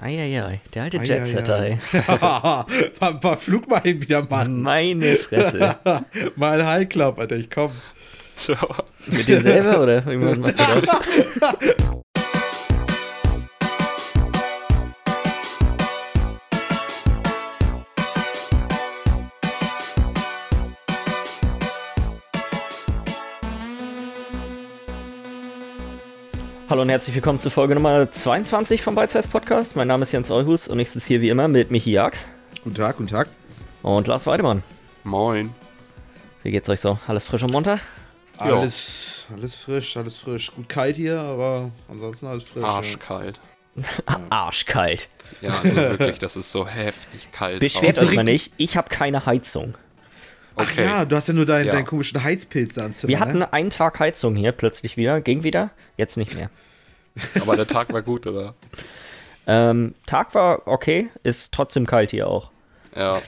[0.00, 1.78] Eieiei, der alte Jetsetter, ey.
[3.00, 4.62] ein paar Flugmeilen wieder machen.
[4.62, 5.76] Meine Fresse.
[6.36, 7.72] Mal High Club, Alter, ich komm.
[8.36, 8.54] So.
[9.06, 12.00] Mit dir selber oder irgendwas machst du da?
[26.78, 29.74] Hallo und herzlich willkommen zu Folge Nummer 22 vom Bite Size Podcast.
[29.74, 32.28] Mein Name ist Jens Euhus und ich sitze hier wie immer mit Michi Jax.
[32.62, 33.26] Guten Tag, guten Tag.
[33.82, 34.62] Und Lars Weidemann.
[35.02, 35.52] Moin.
[36.44, 36.96] Wie geht's euch so?
[37.08, 37.80] Alles frisch und munter?
[38.36, 40.52] Alles, alles frisch, alles frisch.
[40.54, 42.62] Gut kalt hier, aber ansonsten alles frisch.
[42.62, 43.40] Arschkalt.
[43.74, 44.20] Ja.
[44.30, 45.08] Arschkalt.
[45.40, 47.58] Ja, also wirklich, das ist so heftig kalt.
[47.58, 49.76] Beschwert euch mal nicht, ich habe keine Heizung.
[50.54, 50.68] Okay.
[50.76, 51.72] Ach ja, du hast ja nur deinen, ja.
[51.72, 53.08] deinen komischen Heizpilz am Zimmer.
[53.08, 53.52] Wir hatten ne?
[53.52, 56.50] einen Tag Heizung hier, plötzlich wieder, ging wieder, jetzt nicht mehr.
[57.40, 58.54] Aber der Tag war gut, oder?
[59.46, 62.50] Ähm, Tag war okay, ist trotzdem kalt hier auch.
[62.94, 63.20] Ja.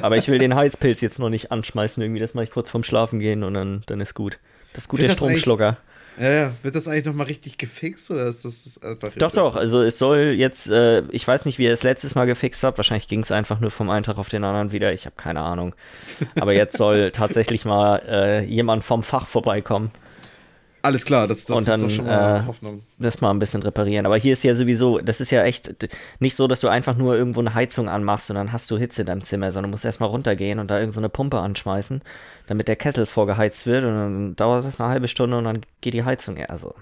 [0.00, 2.84] Aber ich will den Heizpilz jetzt noch nicht anschmeißen, irgendwie, das mache ich kurz vorm
[2.84, 4.38] Schlafen gehen und dann, dann ist gut.
[4.72, 5.78] Das ist gut, der Stromschlucker.
[6.18, 9.82] Ja, ja, wird das eigentlich nochmal richtig gefixt oder ist das einfach Doch, doch, also
[9.82, 13.06] es soll jetzt, äh, ich weiß nicht, wie er es letztes Mal gefixt hat, wahrscheinlich
[13.06, 15.74] ging es einfach nur vom einen Tag auf den anderen wieder, ich habe keine Ahnung.
[16.40, 19.90] Aber jetzt soll tatsächlich mal äh, jemand vom Fach vorbeikommen.
[20.86, 22.82] Alles klar, das, das und dann, ist doch schon mal äh, Hoffnung.
[22.96, 24.06] Das mal ein bisschen reparieren.
[24.06, 25.74] Aber hier ist ja sowieso, das ist ja echt
[26.20, 29.00] nicht so, dass du einfach nur irgendwo eine Heizung anmachst und dann hast du Hitze
[29.00, 32.02] in deinem Zimmer, sondern du musst erstmal runtergehen und da irgendeine so Pumpe anschmeißen,
[32.46, 35.94] damit der Kessel vorgeheizt wird und dann dauert das eine halbe Stunde und dann geht
[35.94, 36.36] die Heizung.
[36.36, 36.72] Ja, also.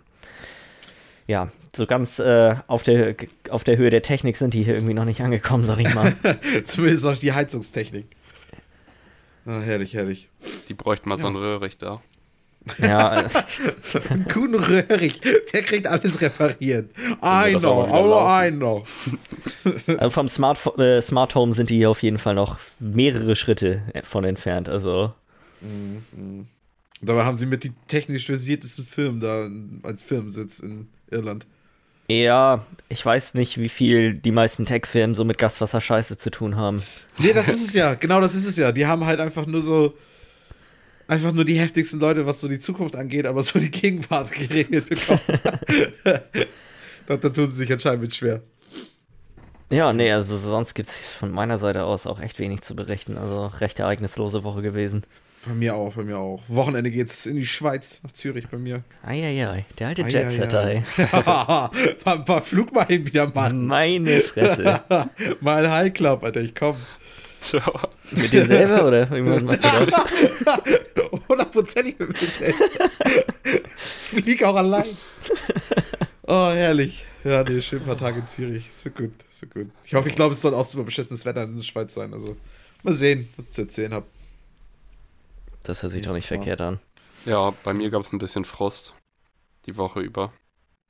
[1.26, 3.16] Ja, so ganz äh, auf, der,
[3.48, 6.14] auf der Höhe der Technik sind die hier irgendwie noch nicht angekommen, sag ich mal.
[6.64, 8.04] Zumindest noch die Heizungstechnik.
[9.46, 10.28] Ah, herrlich, herrlich.
[10.68, 11.22] Die bräuchten mal ja.
[11.22, 12.02] so einen Röhrichter.
[12.78, 13.26] Ja.
[14.32, 15.20] Kuhn Röhrig,
[15.52, 16.90] der kriegt alles repariert.
[17.20, 18.86] Ein noch, aber ein noch.
[19.98, 23.82] Also vom Smart, äh, Smart Home sind die hier auf jeden Fall noch mehrere Schritte
[24.02, 24.68] von entfernt.
[24.68, 25.12] Also.
[25.60, 26.46] Mhm.
[27.00, 29.48] Dabei haben sie mit die technisch versiertesten Firmen da
[29.86, 31.46] als Firmensitz in Irland.
[32.08, 36.82] Ja, ich weiß nicht, wie viel die meisten Tech-Firmen so mit Gaswasser-Scheiße zu tun haben.
[37.18, 37.94] Nee, das ist es ja.
[37.94, 38.72] Genau das ist es ja.
[38.72, 39.94] Die haben halt einfach nur so
[41.06, 44.88] einfach nur die heftigsten Leute, was so die Zukunft angeht, aber so die Gegenwart geregelt
[44.88, 45.20] bekommen.
[47.06, 48.42] da, da tun sie sich anscheinend mit schwer.
[49.70, 53.16] Ja, nee, also sonst gibt es von meiner Seite aus auch echt wenig zu berichten.
[53.16, 55.04] Also recht ereignislose Woche gewesen.
[55.46, 56.42] Bei mir auch, bei mir auch.
[56.48, 58.82] Wochenende geht's in die Schweiz, nach Zürich bei mir.
[59.02, 60.82] Eieiei, der alte Jetsetter, ey.
[62.04, 63.66] ein paar Flugmeilen wieder machen.
[63.66, 64.80] Meine Fresse.
[65.40, 66.76] Mal High Club, Alter, ich komm.
[67.44, 67.60] So.
[68.10, 69.86] Mit dir selber oder irgendwas machst du
[70.44, 70.62] da?
[71.28, 72.64] Hundertprozentig mit mir selber.
[74.08, 74.86] Flieg auch allein.
[76.26, 77.04] Oh, herrlich.
[77.22, 78.66] Ja, nee, schön ein paar Tage in Zürich.
[78.68, 79.70] Das wird gut, das wird gut.
[79.84, 82.14] Ich hoffe, ich glaube, es soll auch super beschissenes Wetter in der Schweiz sein.
[82.14, 82.34] Also,
[82.82, 84.06] mal sehen, was ich zu erzählen habe.
[85.62, 86.80] Das hört sich doch nicht verkehrt an.
[87.26, 88.94] Ja, bei mir gab es ein bisschen Frost
[89.66, 90.32] die Woche über.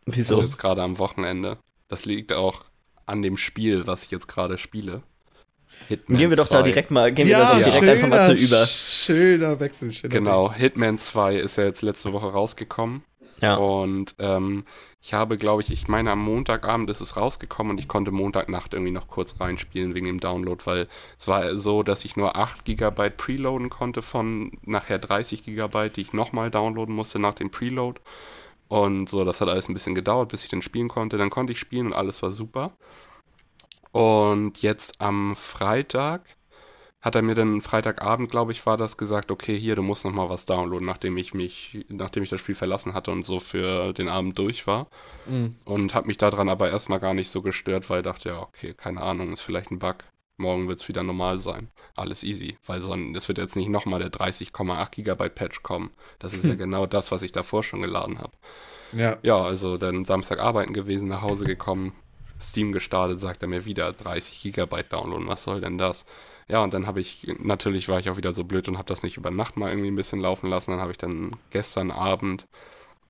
[0.06, 0.34] Wieso?
[0.34, 1.58] Also jetzt gerade am Wochenende.
[1.88, 2.64] Das liegt auch
[3.06, 5.02] an dem Spiel, was ich jetzt gerade spiele.
[5.88, 6.56] Hitman gehen wir doch 2.
[6.56, 8.66] da direkt mal, gehen ja, wir doch direkt schöner, einfach mal zu über.
[8.66, 10.60] Schöner Wechsel, schöner Genau, Wechsel.
[10.60, 13.02] Hitman 2 ist ja jetzt letzte Woche rausgekommen.
[13.42, 13.56] Ja.
[13.56, 14.64] Und ähm,
[15.02, 18.72] ich habe, glaube ich, ich meine, am Montagabend ist es rausgekommen und ich konnte Montagnacht
[18.72, 22.64] irgendwie noch kurz reinspielen wegen dem Download, weil es war so, dass ich nur 8
[22.64, 28.00] GB preloaden konnte von nachher 30 GB, die ich nochmal downloaden musste nach dem Preload.
[28.68, 31.18] Und so, das hat alles ein bisschen gedauert, bis ich dann spielen konnte.
[31.18, 32.72] Dann konnte ich spielen und alles war super.
[33.94, 36.22] Und jetzt am Freitag
[37.00, 40.10] hat er mir dann Freitagabend, glaube ich, war das gesagt, okay, hier, du musst noch
[40.10, 43.92] mal was downloaden, nachdem ich mich, nachdem ich das Spiel verlassen hatte und so für
[43.92, 44.88] den Abend durch war.
[45.26, 45.54] Mhm.
[45.64, 48.74] Und habe mich daran aber erstmal gar nicht so gestört, weil ich dachte, ja, okay,
[48.74, 49.98] keine Ahnung, ist vielleicht ein Bug.
[50.38, 51.70] Morgen wird es wieder normal sein.
[51.94, 52.58] Alles easy.
[52.66, 55.90] Weil sonst, es wird jetzt nicht nochmal der 30,8 Gigabyte Patch kommen.
[56.18, 58.32] Das ist ja genau das, was ich davor schon geladen habe.
[58.92, 59.18] Ja.
[59.22, 61.92] Ja, also dann Samstag arbeiten gewesen, nach Hause gekommen,
[62.44, 65.26] Steam gestartet, sagt er mir wieder 30 Gigabyte Download.
[65.26, 66.06] Was soll denn das?
[66.48, 69.02] Ja, und dann habe ich, natürlich war ich auch wieder so blöd und habe das
[69.02, 70.72] nicht über Nacht mal irgendwie ein bisschen laufen lassen.
[70.72, 72.46] Dann habe ich dann gestern Abend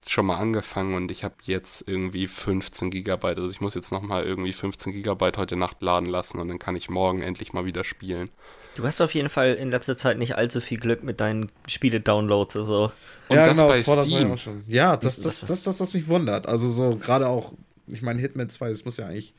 [0.07, 3.39] schon mal angefangen und ich habe jetzt irgendwie 15 Gigabyte.
[3.39, 6.77] Also ich muss jetzt nochmal irgendwie 15 Gigabyte heute Nacht laden lassen und dann kann
[6.77, 8.31] ich morgen endlich mal wieder spielen.
[8.75, 12.57] Du hast auf jeden Fall in letzter Zeit nicht allzu viel Glück mit deinen Spiele-Downloads.
[12.57, 12.93] Also.
[13.29, 14.31] Und ja, das genau, bei Steam.
[14.31, 16.47] Das ja, das, das, das, das, das, was mich wundert.
[16.47, 17.53] Also so gerade auch
[17.87, 19.35] ich meine, Hitman 2, das muss ja eigentlich.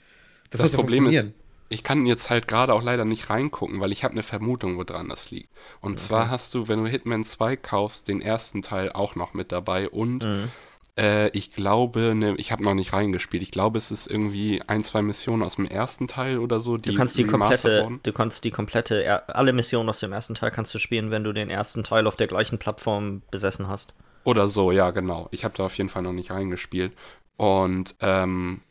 [0.49, 1.31] Das, das Problem ist,
[1.69, 5.09] ich kann jetzt halt gerade auch leider nicht reingucken, weil ich habe eine Vermutung, woran
[5.09, 5.49] das liegt.
[5.81, 6.01] Und okay.
[6.01, 9.89] zwar hast du, wenn du Hitman 2 kaufst, den ersten Teil auch noch mit dabei
[9.89, 10.49] und mhm.
[10.97, 13.43] Äh, ich glaube, ne, ich habe noch nicht reingespielt.
[13.43, 16.77] Ich glaube, es ist irgendwie ein, zwei Missionen aus dem ersten Teil oder so.
[16.77, 20.51] Die du kannst die komplette, du kannst die komplette, alle Missionen aus dem ersten Teil
[20.51, 23.93] kannst du spielen, wenn du den ersten Teil auf der gleichen Plattform besessen hast.
[24.23, 25.27] Oder so, ja, genau.
[25.31, 26.93] Ich habe da auf jeden Fall noch nicht reingespielt.
[27.37, 28.61] Und, ähm,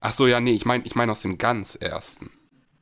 [0.00, 2.30] ach so, ja, nee, ich meine ich mein aus dem ganz ersten.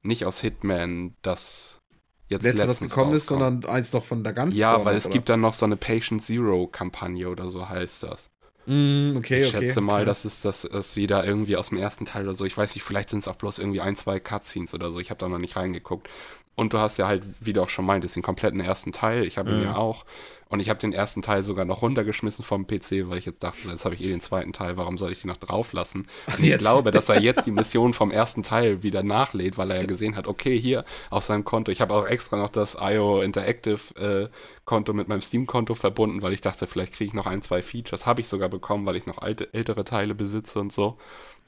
[0.02, 1.80] Nicht aus Hitman, das
[2.28, 5.06] jetzt Letzte, was gekommen ist, sondern eins noch von der ganz Ja, vorne, weil es
[5.06, 5.12] oder?
[5.12, 8.30] gibt dann noch so eine Patient Zero Kampagne oder so heißt das.
[8.66, 10.04] Mm, okay, ich okay, schätze mal, okay.
[10.06, 12.74] dass es dass, dass sie da irgendwie aus dem ersten Teil oder so, ich weiß
[12.74, 15.28] nicht, vielleicht sind es auch bloß irgendwie ein, zwei Cutscenes oder so, ich habe da
[15.28, 16.08] noch nicht reingeguckt.
[16.54, 19.24] Und du hast ja halt, wie du auch schon meintest, den kompletten ersten Teil.
[19.24, 19.64] Ich habe ihn mhm.
[19.64, 20.04] ja auch.
[20.52, 23.62] Und ich habe den ersten Teil sogar noch runtergeschmissen vom PC, weil ich jetzt dachte,
[23.62, 26.06] so, jetzt habe ich eh den zweiten Teil, warum soll ich den noch drauf lassen?
[26.26, 29.78] Und ich glaube, dass er jetzt die Mission vom ersten Teil wieder nachlädt, weil er
[29.78, 31.72] ja gesehen hat, okay, hier auf seinem Konto.
[31.72, 34.28] Ich habe auch extra noch das IO Interactive äh,
[34.66, 38.04] Konto mit meinem Steam-Konto verbunden, weil ich dachte, vielleicht kriege ich noch ein, zwei Features.
[38.04, 40.98] Habe ich sogar bekommen, weil ich noch alte, ältere Teile besitze und so.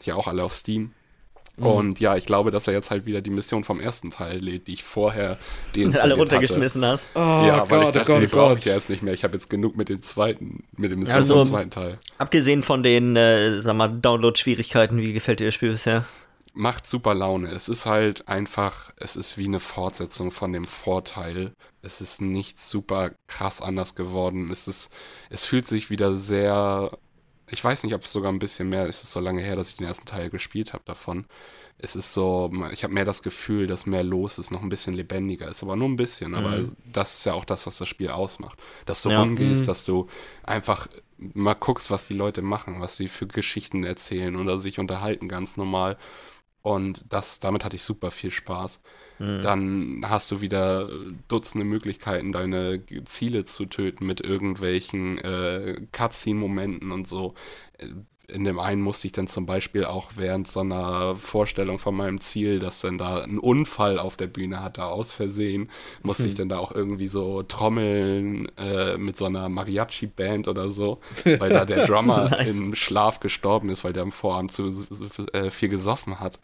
[0.06, 0.94] Die auch alle auf Steam.
[1.56, 1.66] Mhm.
[1.66, 4.66] Und ja, ich glaube, dass er jetzt halt wieder die Mission vom ersten Teil lädt,
[4.66, 5.38] die ich vorher
[5.74, 7.12] den alle runtergeschmissen hast.
[7.14, 9.14] Oh, ja, weil Gott, ich dachte, oh Gott, die brauche ich ja jetzt nicht mehr.
[9.14, 11.98] Ich habe jetzt genug mit dem zweiten, mit dem Mission also, vom zweiten Teil.
[12.18, 16.04] Abgesehen von den, äh, sag mal, Download-Schwierigkeiten, wie gefällt dir das Spiel bisher?
[16.56, 17.50] Macht super Laune.
[17.50, 21.52] Es ist halt einfach, es ist wie eine Fortsetzung von dem Vorteil.
[21.82, 24.50] Es ist nicht super krass anders geworden.
[24.50, 24.92] Es ist,
[25.30, 26.96] es fühlt sich wieder sehr
[27.50, 28.98] ich weiß nicht, ob es sogar ein bisschen mehr ist.
[28.98, 31.26] Es ist so lange her, dass ich den ersten Teil gespielt habe davon.
[31.78, 34.94] Es ist so, ich habe mehr das Gefühl, dass mehr los ist, noch ein bisschen
[34.94, 36.34] lebendiger ist, aber nur ein bisschen.
[36.34, 36.76] Aber mhm.
[36.90, 38.58] das ist ja auch das, was das Spiel ausmacht.
[38.86, 39.20] Dass du ja.
[39.20, 39.66] rumgehst, mhm.
[39.66, 40.08] dass du
[40.42, 40.88] einfach
[41.18, 45.56] mal guckst, was die Leute machen, was sie für Geschichten erzählen oder sich unterhalten ganz
[45.56, 45.98] normal.
[46.64, 48.80] Und das, damit hatte ich super viel Spaß.
[49.18, 49.42] Mhm.
[49.42, 50.88] Dann hast du wieder
[51.28, 57.34] Dutzende Möglichkeiten, deine Ziele zu töten mit irgendwelchen äh, Cutscene-Momenten und so
[58.28, 62.20] in dem einen musste ich dann zum Beispiel auch während so einer Vorstellung von meinem
[62.20, 65.70] Ziel, dass dann da ein Unfall auf der Bühne hatte, aus Versehen,
[66.02, 66.30] musste hm.
[66.30, 71.50] ich dann da auch irgendwie so trommeln äh, mit so einer Mariachi-Band oder so, weil
[71.50, 72.56] da der Drummer nice.
[72.56, 74.86] im Schlaf gestorben ist, weil der am Vorabend zu,
[75.32, 76.38] äh, viel gesoffen hat.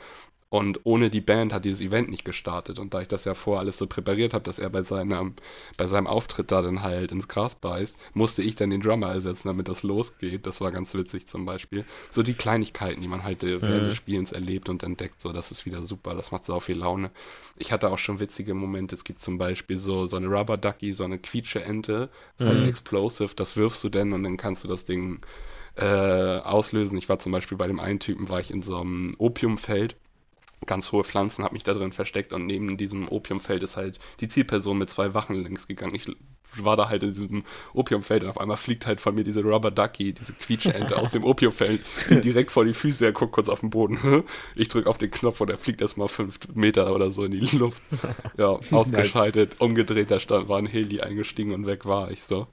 [0.52, 2.80] Und ohne die Band hat dieses Event nicht gestartet.
[2.80, 5.34] Und da ich das ja vorher alles so präpariert habe, dass er bei seinem,
[5.76, 9.46] bei seinem Auftritt da dann halt ins Gras beißt, musste ich dann den Drummer ersetzen,
[9.46, 10.48] damit das losgeht.
[10.48, 11.84] Das war ganz witzig zum Beispiel.
[12.10, 13.84] So die Kleinigkeiten, die man halt während mhm.
[13.84, 16.16] des Spielens erlebt und entdeckt, so das ist wieder super.
[16.16, 17.12] Das macht so viel Laune.
[17.56, 18.96] Ich hatte auch schon witzige Momente.
[18.96, 22.10] Es gibt zum Beispiel so, so eine Rubber Ducky, so eine Quietsche-Ente.
[22.36, 22.64] Das ist halt mhm.
[22.64, 23.36] ein Explosive.
[23.36, 25.20] Das wirfst du denn und dann kannst du das Ding
[25.76, 26.98] äh, auslösen.
[26.98, 29.94] Ich war zum Beispiel bei dem einen Typen, war ich in so einem Opiumfeld
[30.66, 34.28] ganz hohe Pflanzen, habe mich da drin versteckt und neben diesem Opiumfeld ist halt die
[34.28, 35.94] Zielperson mit zwei Wachen längs gegangen.
[35.94, 36.06] Ich
[36.56, 39.70] war da halt in diesem Opiumfeld und auf einmal fliegt halt von mir diese Rubber
[39.70, 43.04] Ducky, diese Quietscheente aus dem Opiumfeld direkt vor die Füße.
[43.04, 43.98] Er guckt kurz auf den Boden.
[44.54, 47.56] Ich drücke auf den Knopf und er fliegt erstmal fünf Meter oder so in die
[47.56, 47.80] Luft.
[48.36, 49.60] Ja, ausgeschaltet, nice.
[49.60, 52.46] umgedreht, da stand, war ein Heli eingestiegen und weg war ich so.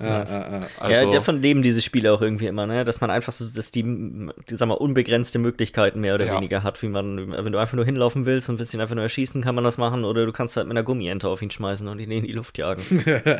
[0.00, 2.84] Ja, ja, also, ja, davon leben diese Spiele auch irgendwie immer, ne?
[2.84, 6.36] Dass man einfach so, dass die, die sag mal, unbegrenzte Möglichkeiten mehr oder ja.
[6.36, 9.02] weniger hat, wie man, wenn du einfach nur hinlaufen willst und willst ihn einfach nur
[9.02, 11.88] erschießen, kann man das machen, oder du kannst halt mit einer Gummiente auf ihn schmeißen
[11.88, 12.82] und ihn in die Luft jagen.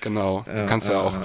[0.00, 0.44] genau.
[0.46, 1.16] Du kannst ja, auch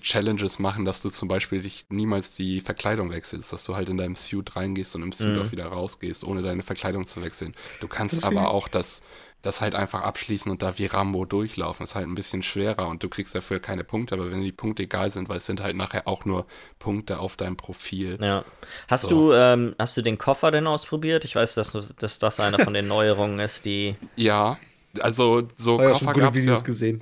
[0.00, 3.96] Challenges machen, dass du zum Beispiel dich niemals die Verkleidung wechselst, dass du halt in
[3.96, 5.42] deinem Suit reingehst und im Suit mhm.
[5.42, 7.54] auch wieder rausgehst, ohne deine Verkleidung zu wechseln.
[7.80, 9.02] Du kannst aber auch das
[9.44, 11.84] das halt einfach abschließen und da wie Rambo durchlaufen.
[11.84, 14.84] Ist halt ein bisschen schwerer und du kriegst dafür keine Punkte, aber wenn die Punkte
[14.84, 16.46] egal sind, weil es sind halt nachher auch nur
[16.78, 18.18] Punkte auf deinem Profil.
[18.20, 18.44] Ja.
[18.88, 19.28] Hast so.
[19.28, 21.24] du, ähm, hast du den Koffer denn ausprobiert?
[21.24, 23.96] Ich weiß, dass, dass das eine von den Neuerungen ist, die.
[24.16, 24.58] Ja,
[25.00, 26.96] also so oh ja, Koffer gab es ja,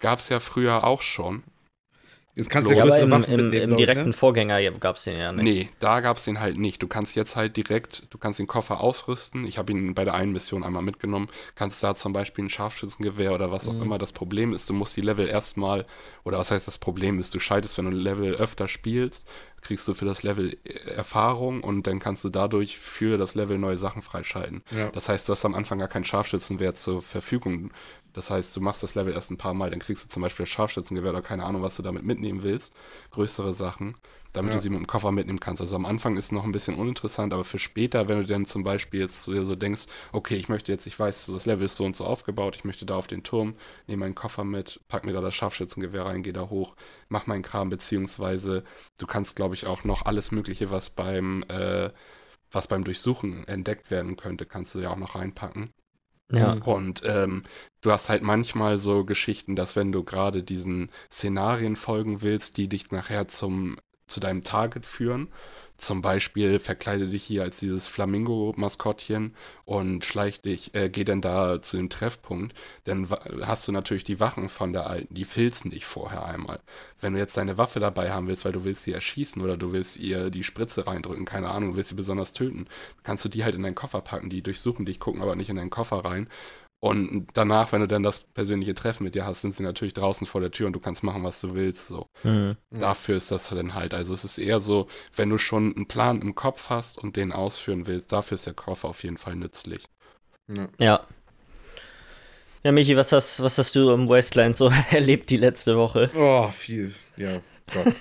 [0.00, 1.42] gab's ja früher auch schon.
[2.36, 3.76] Jetzt kannst du ja, aber im, im, im ne?
[3.76, 4.12] direkten ne?
[4.12, 5.42] Vorgänger gab es den ja nicht.
[5.42, 6.82] Nee, da gab es den halt nicht.
[6.82, 9.46] Du kannst jetzt halt direkt, du kannst den Koffer ausrüsten.
[9.46, 11.28] Ich habe ihn bei der einen Mission einmal mitgenommen.
[11.54, 13.84] Kannst da zum Beispiel ein Scharfschützengewehr oder was auch mhm.
[13.84, 13.98] immer.
[13.98, 15.86] Das Problem ist, du musst die Level erstmal,
[16.24, 19.26] oder was heißt das Problem ist, du schaltest, wenn du ein Level öfter spielst,
[19.66, 23.58] kriegst du für das Level äh, Erfahrung und dann kannst du dadurch für das Level
[23.58, 24.62] neue Sachen freischalten.
[24.70, 24.90] Ja.
[24.90, 27.70] Das heißt, du hast am Anfang gar keinen Scharfschützenwert zur Verfügung.
[28.12, 30.44] Das heißt, du machst das Level erst ein paar Mal, dann kriegst du zum Beispiel
[30.44, 32.74] das Scharfschützengewehr oder keine Ahnung, was du damit mitnehmen willst.
[33.10, 33.94] Größere Sachen,
[34.32, 34.56] damit ja.
[34.56, 35.62] du sie mit dem Koffer mitnehmen kannst.
[35.62, 38.46] Also am Anfang ist es noch ein bisschen uninteressant, aber für später, wenn du dann
[38.46, 41.76] zum Beispiel jetzt so, so denkst, okay, ich möchte jetzt, ich weiß, das Level ist
[41.76, 43.54] so und so aufgebaut, ich möchte da auf den Turm,
[43.86, 46.76] nehme meinen Koffer mit, pack mir da das Scharfschützengewehr rein, gehe da hoch,
[47.08, 48.64] mach meinen Kram, beziehungsweise
[48.98, 51.90] du kannst, glaube ich, auch noch alles Mögliche, was beim, äh,
[52.50, 55.72] was beim Durchsuchen entdeckt werden könnte, kannst du ja auch noch reinpacken.
[56.32, 56.54] Ja.
[56.54, 57.44] Und ähm,
[57.80, 62.68] du hast halt manchmal so Geschichten, dass wenn du gerade diesen Szenarien folgen willst, die
[62.68, 65.28] dich nachher zum zu deinem Target führen.
[65.78, 69.34] Zum Beispiel verkleide dich hier als dieses Flamingo-Maskottchen
[69.66, 72.54] und schleich dich, äh, geh dann da zu dem Treffpunkt.
[72.84, 73.10] Dann
[73.42, 76.60] hast du natürlich die Wachen von der Alten, die filzen dich vorher einmal.
[76.98, 79.72] Wenn du jetzt deine Waffe dabei haben willst, weil du willst sie erschießen oder du
[79.72, 82.66] willst ihr die Spritze reindrücken, keine Ahnung, willst sie besonders töten,
[83.02, 84.30] kannst du die halt in deinen Koffer packen.
[84.30, 86.28] Die durchsuchen dich, gucken aber nicht in deinen Koffer rein
[86.80, 90.26] und danach, wenn du dann das persönliche Treffen mit dir hast, sind sie natürlich draußen
[90.26, 91.88] vor der Tür und du kannst machen, was du willst.
[91.88, 92.08] So.
[92.22, 92.56] Mhm.
[92.70, 93.94] Dafür ist das dann halt.
[93.94, 97.32] Also es ist eher so, wenn du schon einen Plan im Kopf hast und den
[97.32, 99.84] ausführen willst, dafür ist der Koffer auf jeden Fall nützlich.
[100.48, 100.68] Ja.
[100.78, 101.00] Ja,
[102.62, 106.10] ja Michi, was hast, was hast du im Wasteland so erlebt die letzte Woche?
[106.14, 106.94] Oh, viel.
[107.16, 107.40] Ja.
[107.72, 107.94] Gott.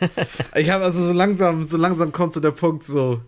[0.56, 3.22] ich habe also so langsam, so langsam kommt so der Punkt, so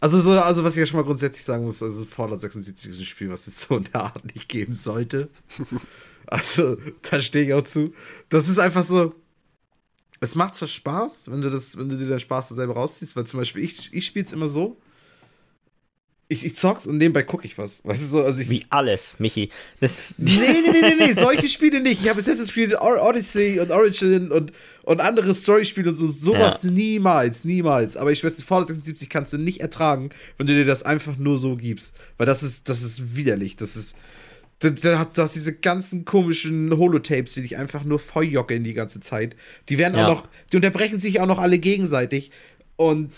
[0.00, 2.98] also, so, also was ich ja schon mal grundsätzlich sagen muss, also Fallout 76 ist
[2.98, 5.28] ein Spiel, was es so in der Art nicht geben sollte.
[6.26, 7.92] also, da stehe ich auch zu.
[8.28, 9.14] Das ist einfach so.
[10.22, 13.26] Es macht zwar Spaß, wenn du das, wenn du dir den Spaß selber rausziehst, weil
[13.26, 14.78] zum Beispiel ich, ich spiele es immer so,
[16.30, 17.84] ich, ich zock's und nebenbei gucke ich was.
[17.84, 19.50] Weißt du so, also ich, Wie alles, Michi.
[19.80, 22.02] Das nee, nee, nee, nee, nee, solche Spiele nicht.
[22.02, 24.52] Ich habe Assassin's Creed Odyssey und Origin und,
[24.84, 26.06] und andere Story-Spiele und so.
[26.06, 26.70] Sowas ja.
[26.70, 27.96] niemals, niemals.
[27.96, 31.36] Aber ich weiß, Fallout 76 kannst du nicht ertragen, wenn du dir das einfach nur
[31.36, 31.94] so gibst.
[32.16, 33.56] Weil das ist, das ist widerlich.
[33.56, 33.96] Das ist.
[34.60, 39.34] Da, da hast diese ganzen komischen Holotapes, die dich einfach nur volljocken die ganze Zeit.
[39.68, 40.04] Die werden ja.
[40.04, 42.30] auch noch, die unterbrechen sich auch noch alle gegenseitig.
[42.76, 43.10] Und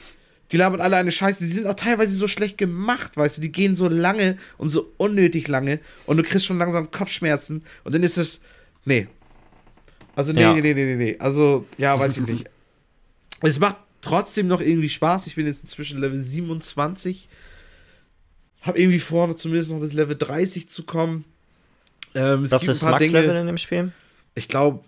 [0.50, 1.44] die labern alle eine Scheiße.
[1.44, 3.40] Die sind auch teilweise so schlecht gemacht, weißt du.
[3.42, 7.94] Die gehen so lange und so unnötig lange und du kriegst schon langsam Kopfschmerzen und
[7.94, 8.40] dann ist es.
[8.84, 9.08] Nee.
[10.14, 10.52] Also, nee, ja.
[10.52, 11.16] nee, nee, nee, nee.
[11.18, 12.44] Also, ja, weiß ich nicht.
[13.44, 15.26] Es macht trotzdem noch irgendwie Spaß.
[15.26, 17.28] Ich bin jetzt inzwischen Level 27.
[18.61, 21.25] Hab irgendwie vor, zumindest noch bis Level 30 zu kommen.
[22.14, 23.90] Ähm, Was ist das Max-Level in dem Spiel?
[24.37, 24.84] Ich glaube,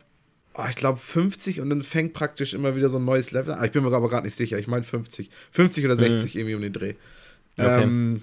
[0.54, 3.64] oh, ich glaube 50 und dann fängt praktisch immer wieder so ein neues Level an.
[3.64, 4.58] Ich bin mir aber gerade nicht sicher.
[4.58, 5.30] Ich meine 50.
[5.50, 6.40] 50 oder 60 mhm.
[6.40, 6.94] irgendwie um den Dreh.
[7.58, 7.82] Okay.
[7.82, 8.22] Ähm,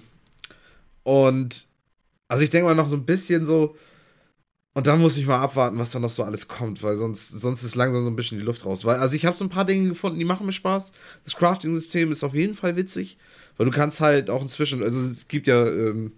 [1.02, 1.66] und
[2.28, 3.76] also ich denke mal noch so ein bisschen so.
[4.74, 7.62] Und dann muss ich mal abwarten, was da noch so alles kommt, weil sonst, sonst
[7.62, 8.86] ist langsam so ein bisschen die Luft raus.
[8.86, 10.92] Weil, also ich habe so ein paar Dinge gefunden, die machen mir Spaß.
[11.24, 13.18] Das Crafting-System ist auf jeden Fall witzig,
[13.58, 16.12] weil du kannst halt auch inzwischen, also es gibt ja ähm,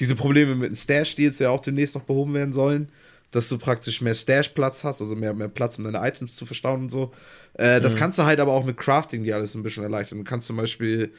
[0.00, 2.90] diese Probleme mit den Stash, die jetzt ja auch demnächst noch behoben werden sollen
[3.34, 6.82] dass du praktisch mehr Stash-Platz hast, also mehr, mehr Platz, um deine Items zu verstauen
[6.82, 7.12] und so.
[7.54, 7.98] Äh, das mhm.
[7.98, 10.18] kannst du halt aber auch mit Crafting die alles ein bisschen erleichtern.
[10.18, 11.12] Du kannst zum Beispiel,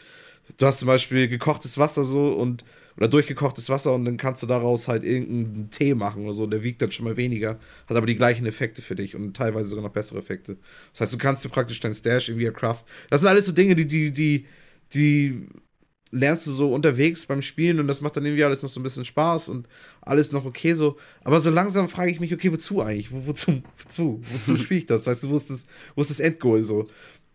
[0.58, 2.64] du hast zum Beispiel gekochtes Wasser so und
[2.98, 6.48] oder durchgekochtes Wasser und dann kannst du daraus halt irgendeinen Tee machen oder so.
[6.48, 9.68] Der wiegt dann schon mal weniger, hat aber die gleichen Effekte für dich und teilweise
[9.68, 10.56] sogar noch bessere Effekte.
[10.94, 12.90] Das heißt, du kannst dir praktisch dein Stash irgendwie craften.
[13.10, 14.46] Das sind alles so Dinge, die, die, die,
[14.94, 15.48] die
[16.16, 18.84] lernst du so unterwegs beim Spielen und das macht dann irgendwie alles noch so ein
[18.84, 19.68] bisschen Spaß und
[20.02, 20.98] alles noch okay so.
[21.24, 23.12] Aber so langsam frage ich mich, okay, wozu eigentlich?
[23.12, 23.62] Wo, wozu?
[23.84, 24.22] Wozu?
[24.32, 25.06] Wozu spiele ich das?
[25.06, 26.88] Weißt du, wo ist das, wo ist das Endgoal so?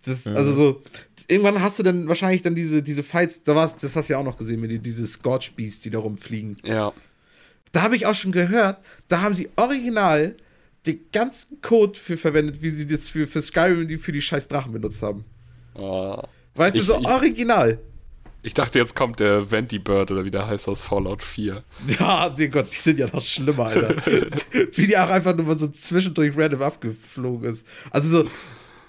[0.03, 0.37] Das, mhm.
[0.37, 0.83] Also so,
[1.29, 4.19] irgendwann hast du dann wahrscheinlich dann diese, diese Fights, da war's, das hast du ja
[4.19, 6.57] auch noch gesehen, mit die, diese Scorch Beasts, die da rumfliegen.
[6.65, 6.93] Ja.
[7.73, 10.35] Da habe ich auch schon gehört, da haben sie original
[10.87, 14.49] den ganzen Code für verwendet, wie sie das für, für Skyrim die für die scheiß
[14.49, 15.25] Drachen benutzt haben.
[15.75, 16.23] Oh.
[16.55, 17.79] Weißt ich, du, so ich, original.
[18.43, 21.63] Ich dachte, jetzt kommt der Venti Bird oder wie der heißt aus Fallout 4.
[21.99, 23.97] Ja, den Gott, die sind ja noch schlimmer, Alter.
[24.75, 27.67] wie die auch einfach nur mal so zwischendurch random abgeflogen ist.
[27.91, 28.31] Also so,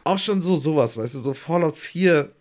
[0.06, 2.32] auch schon so sowas, weißt du, so Fallout 4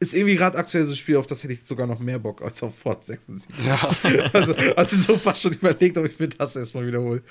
[0.00, 2.42] ist irgendwie gerade aktuell so ein Spiel, auf das hätte ich sogar noch mehr Bock
[2.42, 3.48] als auf Fallout 76.
[3.64, 3.78] Ja.
[4.32, 7.22] also, also so fast schon überlegt, ob ich mir das erstmal wiederhole.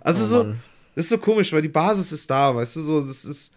[0.00, 0.60] Also oh, so, Mann.
[0.96, 3.52] das ist so komisch, weil die Basis ist da, weißt du, so, das ist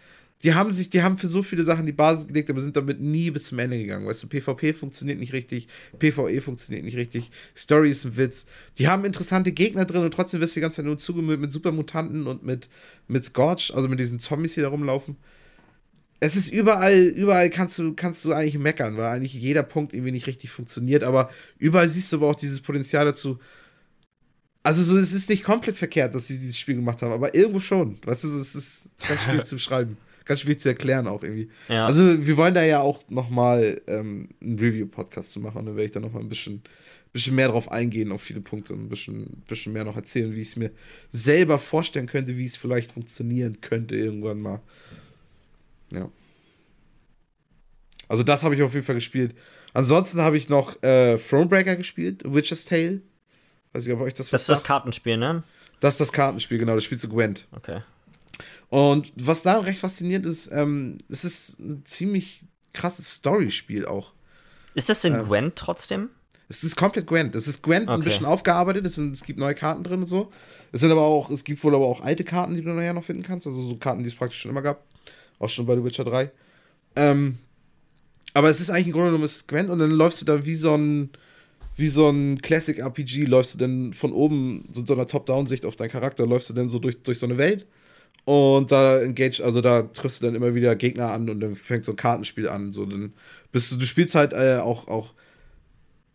[0.46, 3.02] die haben sich, die haben für so viele Sachen die Basis gelegt, aber sind damit
[3.02, 4.06] nie bis zum Ende gegangen.
[4.06, 8.46] Weißt du, PvP funktioniert nicht richtig, PvE funktioniert nicht richtig, Story ist ein Witz.
[8.78, 11.52] Die haben interessante Gegner drin und trotzdem wirst du die ganze Zeit nur zugemüllt mit
[11.52, 12.70] Supermutanten und mit,
[13.08, 15.18] mit Scorch, also mit diesen Zombies, die da rumlaufen.
[16.20, 20.12] Es ist überall, überall kannst du, kannst du eigentlich meckern, weil eigentlich jeder Punkt irgendwie
[20.12, 23.40] nicht richtig funktioniert, aber überall siehst du aber auch dieses Potenzial dazu.
[24.62, 27.60] Also so, es ist nicht komplett verkehrt, dass sie dieses Spiel gemacht haben, aber irgendwo
[27.60, 27.98] schon.
[28.06, 31.50] Weißt du, es ist ganz schwierig zu beschreiben ganz schwierig zu erklären auch irgendwie.
[31.70, 31.86] Ja.
[31.86, 35.65] Also wir wollen da ja auch noch mal ähm, einen Review-Podcast zu machen.
[35.65, 36.63] Dann werde ich da noch mal ein bisschen,
[37.13, 40.41] bisschen mehr drauf eingehen, auf viele Punkte und ein bisschen, bisschen mehr noch erzählen, wie
[40.41, 40.72] ich es mir
[41.12, 44.62] selber vorstellen könnte, wie es vielleicht funktionieren könnte irgendwann mal.
[45.91, 46.10] Ja.
[48.08, 49.36] Also das habe ich auf jeden Fall gespielt.
[49.74, 53.01] Ansonsten habe ich noch äh, Thronebreaker gespielt, Witcher's Tale.
[53.74, 55.44] Weiß ich, ob euch das Das ist das Kartenspiel, ne?
[55.82, 56.75] Das ist das Kartenspiel, genau.
[56.75, 57.48] Das spielst du Gwent.
[57.51, 57.82] Okay.
[58.70, 64.13] Und was da recht faszinierend ist, ähm, es ist ein ziemlich krasses Storyspiel auch.
[64.74, 66.10] Ist das in ähm, Gwent trotzdem?
[66.48, 67.34] Es ist komplett Gwent.
[67.36, 67.94] Es ist Gwent okay.
[67.94, 68.86] ein bisschen aufgearbeitet.
[68.86, 70.32] Es, sind, es, gibt neue Karten drin und so.
[70.72, 73.04] Es sind aber auch, es gibt wohl aber auch alte Karten, die du nachher noch
[73.04, 73.48] finden kannst.
[73.48, 74.86] Also so Karten, die es praktisch schon immer gab.
[75.39, 76.32] Auch schon bei The Witcher 3.
[76.98, 77.39] Ähm,
[78.34, 80.56] aber es ist eigentlich im Grunde genommen ist Gwent und dann läufst du da wie
[80.56, 81.10] so ein
[81.77, 85.65] wie so ein Classic RPG, läufst du dann von oben, so in so einer Top-Down-Sicht
[85.65, 87.65] auf deinen Charakter, läufst du dann so durch, durch so eine Welt
[88.25, 91.86] und da engage, also da triffst du dann immer wieder Gegner an und dann fängt
[91.86, 92.72] so ein Kartenspiel an.
[92.72, 93.13] So, dann
[93.51, 95.13] bist du, du spielst halt äh, auch, auch,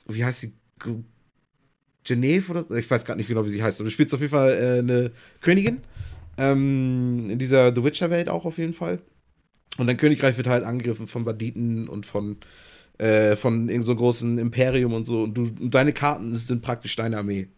[0.07, 0.53] wie heißt die?
[2.05, 3.81] Genève oder Ich weiß gerade nicht genau, wie sie heißt.
[3.81, 5.79] Aber du spielst auf jeden Fall äh, eine Königin.
[6.39, 9.01] Ähm, in dieser The Witcher-Welt auch auf jeden Fall.
[9.77, 12.39] Und dein Königreich wird halt angegriffen von Banditen und von,
[12.99, 15.25] äh, von irgendeinem so großen Imperium und so.
[15.25, 17.49] Und, du, und deine Karten sind praktisch deine Armee.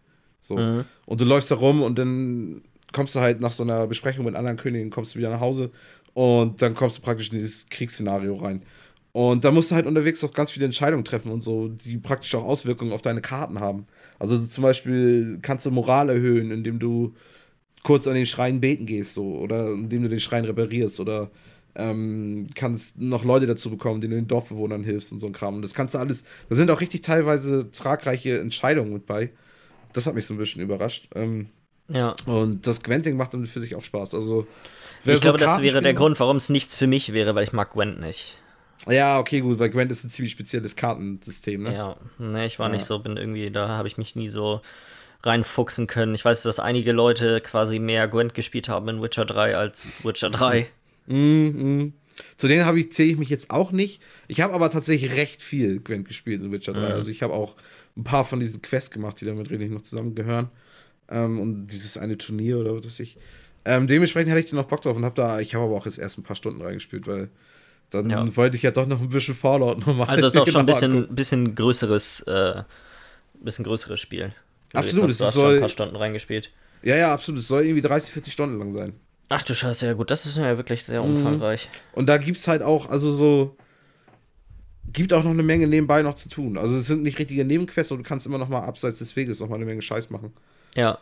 [0.41, 0.57] So.
[0.57, 0.85] Mhm.
[1.05, 2.61] Und du läufst da rum und dann
[2.93, 5.71] kommst du halt nach so einer Besprechung mit anderen Königen, kommst du wieder nach Hause
[6.13, 8.63] und dann kommst du praktisch in dieses Kriegsszenario rein.
[9.11, 12.33] Und da musst du halt unterwegs auch ganz viele Entscheidungen treffen und so, die praktisch
[12.35, 13.85] auch Auswirkungen auf deine Karten haben.
[14.17, 17.13] Also zum Beispiel kannst du Moral erhöhen, indem du
[17.83, 21.29] kurz an den Schrein beten gehst, so, oder indem du den Schrein reparierst, oder
[21.75, 25.55] ähm, kannst noch Leute dazu bekommen, denen du den Dorfbewohnern hilfst und so ein Kram.
[25.55, 29.31] Und das kannst du alles, da sind auch richtig teilweise tragreiche Entscheidungen mit bei.
[29.93, 31.09] Das hat mich so ein bisschen überrascht.
[31.15, 31.49] Ähm,
[31.89, 32.15] ja.
[32.25, 34.13] Und das Gwenting macht dann für sich auch Spaß.
[34.15, 34.47] Also,
[35.05, 37.53] ich so glaube, das wäre der Grund, warum es nichts für mich wäre, weil ich
[37.53, 38.37] mag Gwent nicht.
[38.87, 41.73] Ja, okay, gut, weil Gwent ist ein ziemlich spezielles Kartensystem, ne?
[41.73, 42.73] Ja, ne, ich war ja.
[42.73, 44.61] nicht so, bin irgendwie, da habe ich mich nie so
[45.23, 46.15] reinfuchsen können.
[46.15, 50.29] Ich weiß, dass einige Leute quasi mehr Gwent gespielt haben in Witcher 3 als Witcher
[50.29, 50.67] 3.
[51.07, 51.15] Mhm.
[51.15, 51.93] Mm
[52.35, 54.01] Zu denen habe ich zähle ich mich jetzt auch nicht.
[54.27, 56.79] Ich habe aber tatsächlich recht viel Gwent gespielt in Witcher 3.
[56.79, 56.85] Mhm.
[56.93, 57.55] Also ich habe auch
[57.95, 60.49] ein paar von diesen Quests gemacht, die damit richtig noch zusammengehören.
[61.13, 63.17] Ähm, und dieses eine Turnier oder was weiß ich.
[63.65, 65.85] Ähm, dementsprechend hatte ich da noch Bock drauf und habe da, ich habe aber auch
[65.85, 67.29] jetzt erst ein paar Stunden reingespielt, weil
[67.91, 68.35] dann ja.
[68.35, 70.09] wollte ich ja doch noch ein bisschen Fallout noch machen.
[70.09, 72.63] Also ist auch schon ein bisschen, bisschen größeres, äh,
[73.35, 74.33] bisschen größeres Spiel.
[74.73, 76.49] Absolut, es soll, schon ein paar Stunden reingespielt.
[76.81, 77.39] Ja, ja, absolut.
[77.39, 78.93] Es soll irgendwie 30, 40 Stunden lang sein.
[79.29, 81.15] Ach du Scheiße, ja gut, das ist ja wirklich sehr mhm.
[81.15, 81.69] umfangreich.
[81.93, 83.55] Und da gibt es halt auch, also so,
[84.91, 86.57] gibt auch noch eine Menge nebenbei noch zu tun.
[86.57, 89.39] Also es sind nicht richtige Nebenquests und du kannst immer noch mal abseits des Weges
[89.39, 90.33] noch mal eine Menge Scheiß machen.
[90.75, 90.97] Ja.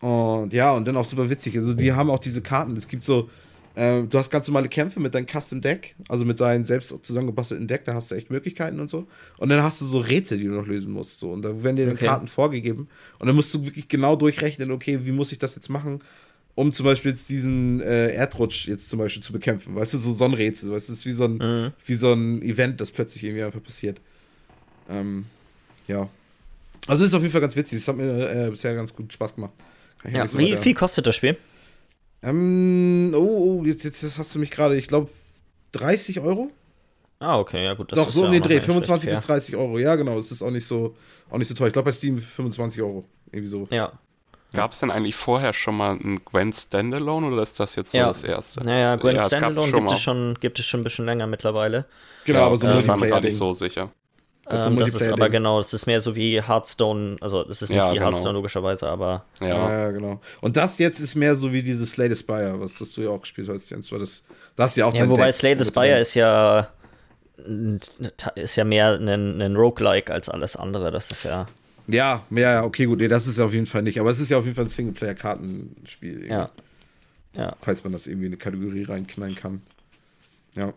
[0.00, 1.56] Und ja, und dann auch super witzig.
[1.56, 2.76] Also die haben auch diese Karten.
[2.76, 3.28] Es gibt so,
[3.74, 7.66] äh, du hast ganz normale Kämpfe mit deinem Custom Deck, also mit deinem selbst zusammengebastelten
[7.66, 9.06] Deck, da hast du echt Möglichkeiten und so.
[9.38, 11.18] Und dann hast du so Rätsel, die du noch lösen musst.
[11.18, 11.32] So.
[11.32, 12.06] Und da werden dir dann okay.
[12.06, 12.88] Karten vorgegeben.
[13.18, 16.00] Und dann musst du wirklich genau durchrechnen, okay, wie muss ich das jetzt machen,
[16.54, 19.76] um zum Beispiel jetzt diesen äh, Erdrutsch jetzt zum Beispiel zu bekämpfen.
[19.76, 20.72] Weißt du, so Sonnenrätsel.
[20.72, 21.72] Weißt du, es ist wie so ein, mhm.
[21.86, 24.00] wie so ein Event, das plötzlich irgendwie einfach passiert.
[24.88, 25.26] Ähm,
[25.86, 26.08] ja.
[26.88, 27.78] Also es ist auf jeden Fall ganz witzig.
[27.78, 29.52] Es hat mir äh, bisher ganz gut Spaß gemacht.
[30.10, 31.36] Ja, so wie viel kostet das Spiel?
[32.22, 35.08] Ähm, oh, oh, jetzt, jetzt, hast du mich gerade, ich glaube,
[35.72, 36.50] 30 Euro?
[37.20, 37.96] Ah, okay, ja gut.
[37.96, 39.78] Doch, so um den Dreh, 25 bis 30 Euro.
[39.78, 40.96] Ja, genau, es ist auch nicht so,
[41.30, 41.68] auch nicht so teuer.
[41.68, 43.04] Ich glaube, bei Steam 25 Euro.
[43.30, 43.66] Irgendwie so.
[43.70, 43.92] Ja.
[44.54, 47.98] Gab es denn eigentlich vorher schon mal ein Gwen Standalone oder ist das jetzt so
[47.98, 48.08] ja.
[48.08, 48.64] das erste?
[48.64, 51.84] Naja, Gwen ja, Standalone gibt es, schon, gibt es schon ein bisschen länger mittlerweile.
[52.24, 53.90] Genau, ja, aber so äh, Ich war mir gar nicht so sicher.
[54.50, 57.68] Das, ähm, das ist aber genau, das ist mehr so wie Hearthstone, also das ist
[57.68, 58.06] nicht ja, wie genau.
[58.06, 59.24] Hearthstone logischerweise, aber.
[59.40, 59.48] Ja.
[59.48, 59.90] ja.
[59.90, 60.20] genau.
[60.40, 63.10] Und das jetzt ist mehr so wie dieses Slay the Spire, was das du ja
[63.10, 64.24] auch gespielt hast, Jens, weil das,
[64.56, 66.68] das ist ja auch ja, Wobei Deck Slay the Spire ist ja
[68.34, 71.46] ist ja mehr ein, ein Roguelike als alles andere, das ist ja.
[71.86, 74.28] Ja, ja, okay, gut, nee, das ist ja auf jeden Fall nicht, aber es ist
[74.28, 76.26] ja auf jeden Fall ein Singleplayer-Kartenspiel.
[76.28, 76.50] Ja.
[77.34, 77.56] ja.
[77.62, 79.62] Falls man das irgendwie in eine Kategorie reinknallen kann.
[80.54, 80.74] Ja.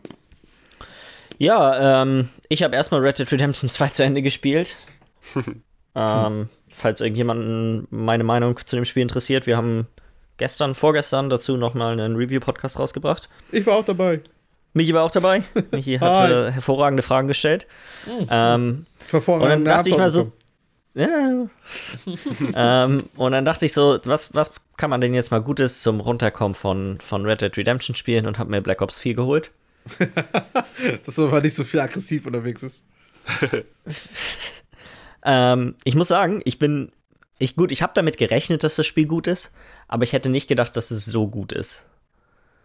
[1.42, 4.76] Ja, ähm, ich habe erstmal Red Dead Redemption 2 zu Ende gespielt.
[5.96, 9.88] ähm, falls irgendjemanden meine Meinung zu dem Spiel interessiert, wir haben
[10.38, 13.28] gestern, vorgestern dazu nochmal einen Review-Podcast rausgebracht.
[13.52, 14.20] Ich war auch dabei.
[14.74, 15.42] Michi war auch dabei.
[15.72, 17.66] Michi hatte hervorragende Fragen gestellt.
[18.06, 18.28] Mhm.
[18.30, 20.32] Ähm, und dann dachte ich mal so.
[20.94, 21.48] Ja.
[22.56, 26.02] ähm, und dann dachte ich so, was, was kann man denn jetzt mal Gutes zum
[26.02, 29.50] Runterkommen von, von Red Dead Redemption spielen und habe mir Black Ops 4 geholt.
[31.06, 32.84] Dass man nicht so viel aggressiv unterwegs ist.
[35.26, 36.92] ähm, ich muss sagen, ich bin.
[37.40, 39.52] Ich, gut, ich habe damit gerechnet, dass das Spiel gut ist,
[39.88, 41.86] aber ich hätte nicht gedacht, dass es so gut ist.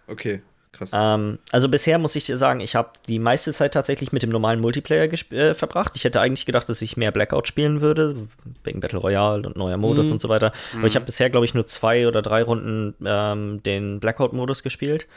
[0.06, 0.90] Okay, krass.
[0.92, 4.28] Ähm, also bisher muss ich dir sagen, ich habe die meiste Zeit tatsächlich mit dem
[4.28, 5.92] normalen Multiplayer äh, verbracht.
[5.94, 8.28] Ich hätte eigentlich gedacht, dass ich mehr Blackout spielen würde,
[8.64, 10.12] wegen Battle Royale und neuer Modus mhm.
[10.12, 10.52] und so weiter.
[10.72, 10.86] Aber mhm.
[10.86, 15.08] ich habe bisher, glaube ich, nur zwei oder drei Runden ähm, den Blackout-Modus gespielt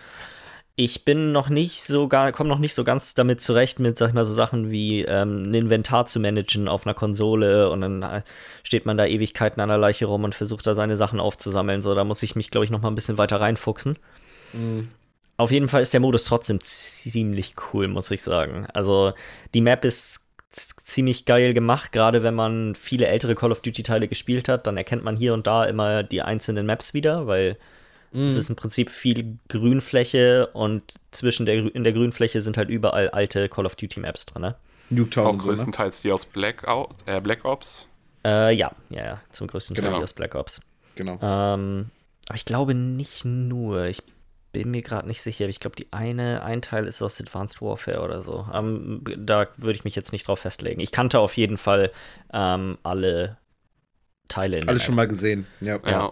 [0.80, 4.08] ich bin noch nicht so gar, komme noch nicht so ganz damit zurecht mit, sag
[4.08, 8.02] ich mal, so Sachen wie ähm, ein Inventar zu managen auf einer Konsole und dann
[8.02, 8.22] äh,
[8.64, 11.82] steht man da Ewigkeiten an der Leiche rum und versucht da seine Sachen aufzusammeln.
[11.82, 13.98] So, da muss ich mich, glaube ich, noch mal ein bisschen weiter reinfuchsen.
[14.54, 14.88] Mhm.
[15.36, 18.66] Auf jeden Fall ist der Modus trotzdem ziemlich cool, muss ich sagen.
[18.74, 19.12] Also
[19.54, 24.08] die Map ist ziemlich geil gemacht, gerade wenn man viele ältere Call of Duty Teile
[24.08, 27.58] gespielt hat, dann erkennt man hier und da immer die einzelnen Maps wieder, weil
[28.12, 28.28] Mhm.
[28.28, 33.10] Es ist im Prinzip viel Grünfläche und zwischen der, in der Grünfläche sind halt überall
[33.10, 34.42] alte Call of Duty Maps drin.
[34.42, 34.56] Ne?
[34.90, 36.10] Nuketown Auch größtenteils so, ne?
[36.10, 36.66] die aus Black,
[37.06, 37.88] äh, Black Ops.
[38.26, 39.98] Äh, ja, ja, ja, zum größten Teil genau.
[39.98, 40.60] die aus Black Ops.
[40.96, 41.20] Genau.
[41.22, 41.90] Ähm,
[42.28, 43.86] aber ich glaube nicht nur.
[43.86, 44.04] Ich
[44.52, 45.48] bin mir gerade nicht sicher.
[45.48, 48.48] Ich glaube, die eine, ein Teil ist aus Advanced Warfare oder so.
[48.54, 50.80] Ähm, da würde ich mich jetzt nicht drauf festlegen.
[50.82, 51.92] Ich kannte auf jeden Fall
[52.34, 53.38] ähm, alle
[54.28, 54.58] Teile.
[54.58, 55.80] In Alles schon mal gesehen, ja.
[55.86, 56.12] ja.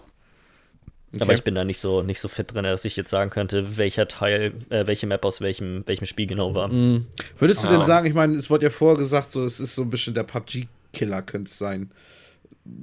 [1.12, 1.22] Okay.
[1.22, 3.78] Aber ich bin da nicht so, nicht so fit drin, dass ich jetzt sagen könnte,
[3.78, 6.68] welcher Teil, äh, welche Map aus welchem, welchem Spiel genau war.
[6.68, 7.06] Mhm.
[7.38, 7.70] Würdest du ah.
[7.70, 10.12] denn sagen, ich meine, es wurde ja vorher gesagt, so, es ist so ein bisschen
[10.12, 11.90] der PUBG-Killer, könnte es sein.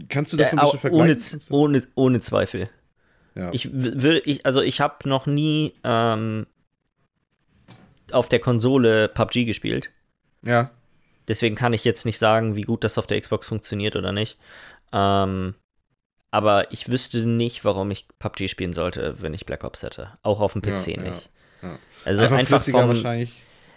[0.10, 1.42] Kannst du das so ein bisschen vergleichen?
[1.50, 2.70] Ohne, ohne, ohne Zweifel.
[3.36, 3.52] Ja.
[3.54, 6.48] Ich will, ich, also ich habe noch nie ähm,
[8.12, 9.92] auf der Konsole PUBG gespielt.
[10.44, 10.72] Ja.
[11.28, 14.38] Deswegen kann ich jetzt nicht sagen, wie gut das auf der Xbox funktioniert oder nicht.
[14.92, 15.56] Ähm,
[16.36, 20.10] aber ich wüsste nicht, warum ich PUBG spielen sollte, wenn ich Black Ops hätte.
[20.21, 21.30] Auch auf dem PC ja, nicht.
[21.62, 21.80] Ja, ja.
[22.04, 23.32] Also einfach, einfach vom, wahrscheinlich.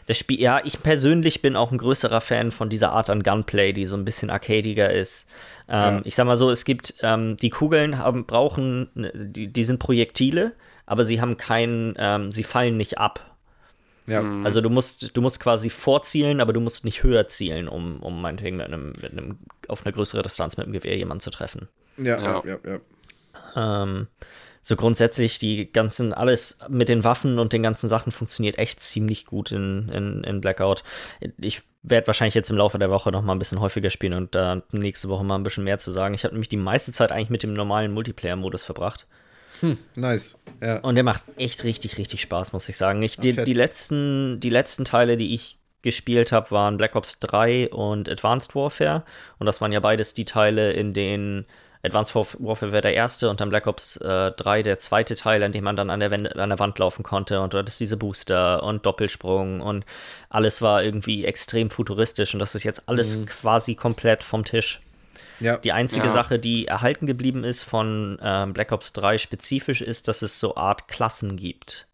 [0.09, 3.73] Das Spiel, ja, ich persönlich bin auch ein größerer Fan von dieser Art an Gunplay,
[3.73, 5.31] die so ein bisschen arcadiger ist.
[5.69, 9.79] Ähm, ich sag mal so, es gibt, ähm, die Kugeln haben, brauchen, die, die sind
[9.79, 10.53] Projektile,
[10.85, 13.37] aber sie haben keinen, ähm, sie fallen nicht ab.
[14.09, 14.21] Ja.
[14.21, 14.45] Mhm.
[14.45, 18.21] Also du musst, du musst quasi vorzielen, aber du musst nicht höher zielen, um, um
[18.21, 21.69] meinetwegen mit einem, mit einem, auf eine größere Distanz mit dem Gewehr jemanden zu treffen.
[21.99, 23.83] Ja, ja, ja, ja.
[23.83, 24.09] Ähm,
[24.63, 29.25] so grundsätzlich die ganzen, alles mit den Waffen und den ganzen Sachen funktioniert echt ziemlich
[29.25, 30.83] gut in, in, in Blackout.
[31.39, 34.35] Ich werde wahrscheinlich jetzt im Laufe der Woche noch mal ein bisschen häufiger spielen und
[34.35, 36.15] da nächste Woche mal ein bisschen mehr zu sagen.
[36.15, 39.07] Ich habe nämlich die meiste Zeit eigentlich mit dem normalen Multiplayer-Modus verbracht.
[39.61, 40.39] Hm, nice.
[40.63, 40.79] Ja.
[40.81, 43.03] Und der macht echt richtig, richtig Spaß, muss ich sagen.
[43.03, 47.71] Ich, die, die, letzten, die letzten Teile, die ich gespielt habe, waren Black Ops 3
[47.71, 49.05] und Advanced Warfare.
[49.39, 51.47] Und das waren ja beides die Teile, in denen
[51.89, 55.53] Advanced Warfare wäre der erste und dann Black Ops äh, 3 der zweite Teil, an
[55.53, 57.97] dem man dann an der, Wende, an der Wand laufen konnte und dort ist diese
[57.97, 59.85] Booster und Doppelsprung und
[60.31, 63.27] alles war irgendwie extrem futuristisch und das ist jetzt alles mhm.
[63.27, 64.81] quasi komplett vom Tisch.
[65.41, 65.57] Ja.
[65.57, 66.13] Die einzige ja.
[66.13, 70.57] Sache, die erhalten geblieben ist von äh, Black Ops 3 spezifisch, ist, dass es so
[70.57, 71.87] Art Klassen gibt.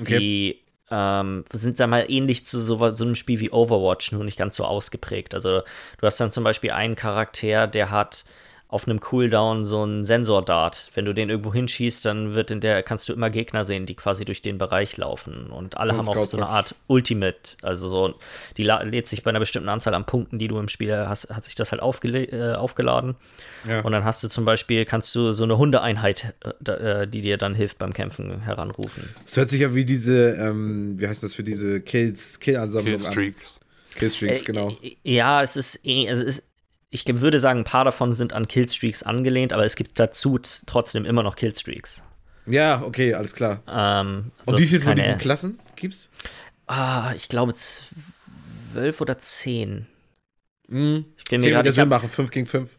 [0.00, 0.18] Okay.
[0.18, 4.38] Die ähm, sind, sag mal, ähnlich zu so, so, einem Spiel wie Overwatch, nur nicht
[4.38, 5.34] ganz so ausgeprägt.
[5.34, 5.62] Also
[5.98, 8.24] du hast dann zum Beispiel einen Charakter, der hat
[8.68, 10.90] auf einem Cooldown so ein Sensor-Dart.
[10.94, 13.94] Wenn du den irgendwo hinschießt, dann wird in der, kannst du immer Gegner sehen, die
[13.94, 15.46] quasi durch den Bereich laufen.
[15.46, 17.56] Und alle so haben auch so eine Art Ultimate.
[17.62, 18.14] Also so,
[18.56, 21.44] die lädt sich bei einer bestimmten Anzahl an Punkten, die du im Spiel hast, hat
[21.44, 23.16] sich das halt äh, aufgeladen.
[23.68, 23.82] Ja.
[23.82, 26.34] Und dann hast du zum Beispiel, kannst du so eine Hundeeinheit,
[26.66, 29.08] äh, äh die dir dann hilft beim Kämpfen, heranrufen.
[29.26, 33.60] Es hört sich ja wie diese, ähm, wie heißt das für diese Kills, Kill-Ansammlung Killstreaks.
[33.94, 34.76] Killstreaks, äh, genau.
[35.04, 36.53] Ja, es ist, eh, es ist
[36.94, 41.04] ich würde sagen, ein paar davon sind an Killstreaks angelehnt, aber es gibt dazu trotzdem
[41.04, 42.04] immer noch Killstreaks.
[42.46, 43.62] Ja, okay, alles klar.
[43.66, 46.08] Ähm, also Und wie viele von diesen Klassen gibt's?
[46.68, 49.86] Ah, ich glaube zwölf oder zehn.
[50.68, 51.06] Mhm.
[51.18, 52.70] Ich bin mir grad, Sinn machen, fünf gegen fünf.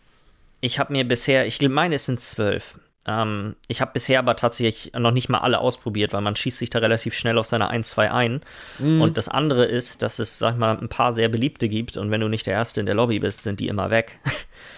[0.62, 2.80] Ich habe mir bisher, ich meine, es sind zwölf.
[3.08, 6.70] Ähm, ich habe bisher aber tatsächlich noch nicht mal alle ausprobiert, weil man schießt sich
[6.70, 8.42] da relativ schnell auf seine 1-2 ein.
[8.80, 9.02] Mhm.
[9.02, 12.12] Und das andere ist, dass es, sag ich mal, ein paar sehr beliebte gibt und
[12.12, 14.20] wenn du nicht der Erste in der Lobby bist, sind die immer weg.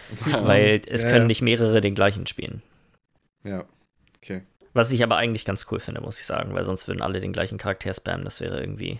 [0.43, 1.27] weil es ja, können ja.
[1.27, 2.61] nicht mehrere den gleichen spielen.
[3.43, 3.65] Ja,
[4.17, 4.41] okay.
[4.73, 7.33] Was ich aber eigentlich ganz cool finde, muss ich sagen, weil sonst würden alle den
[7.33, 8.25] gleichen Charakter spammen.
[8.25, 8.99] Das wäre irgendwie.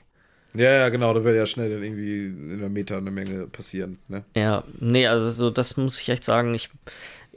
[0.56, 4.00] Ja, ja, genau, da würde ja schnell dann irgendwie in der Meta eine Menge passieren.
[4.08, 4.24] Ne?
[4.36, 6.56] Ja, nee, also so, das muss ich echt sagen.
[6.56, 6.70] Ich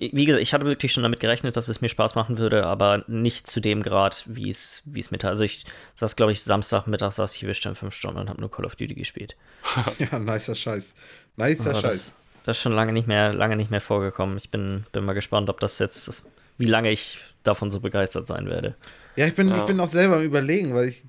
[0.01, 3.05] wie gesagt, ich hatte wirklich schon damit gerechnet, dass es mir Spaß machen würde, aber
[3.07, 5.25] nicht zu dem Grad, wie es mit.
[5.27, 8.51] Also ich saß, glaube ich, Samstagmittag saß ich wischte in fünf Stunden und habe nur
[8.51, 9.37] Call of Duty gespielt.
[9.99, 10.95] ja, nicer Scheiß.
[11.37, 11.83] Nicer Scheiß.
[11.83, 14.39] Das, das, ist schon lange nicht mehr, lange nicht mehr vorgekommen.
[14.39, 16.25] Ich bin, bin mal gespannt, ob das jetzt,
[16.57, 18.77] wie lange ich davon so begeistert sein werde.
[19.17, 19.59] Ja, ich bin, ja.
[19.59, 21.05] ich bin auch selber am überlegen, weil ich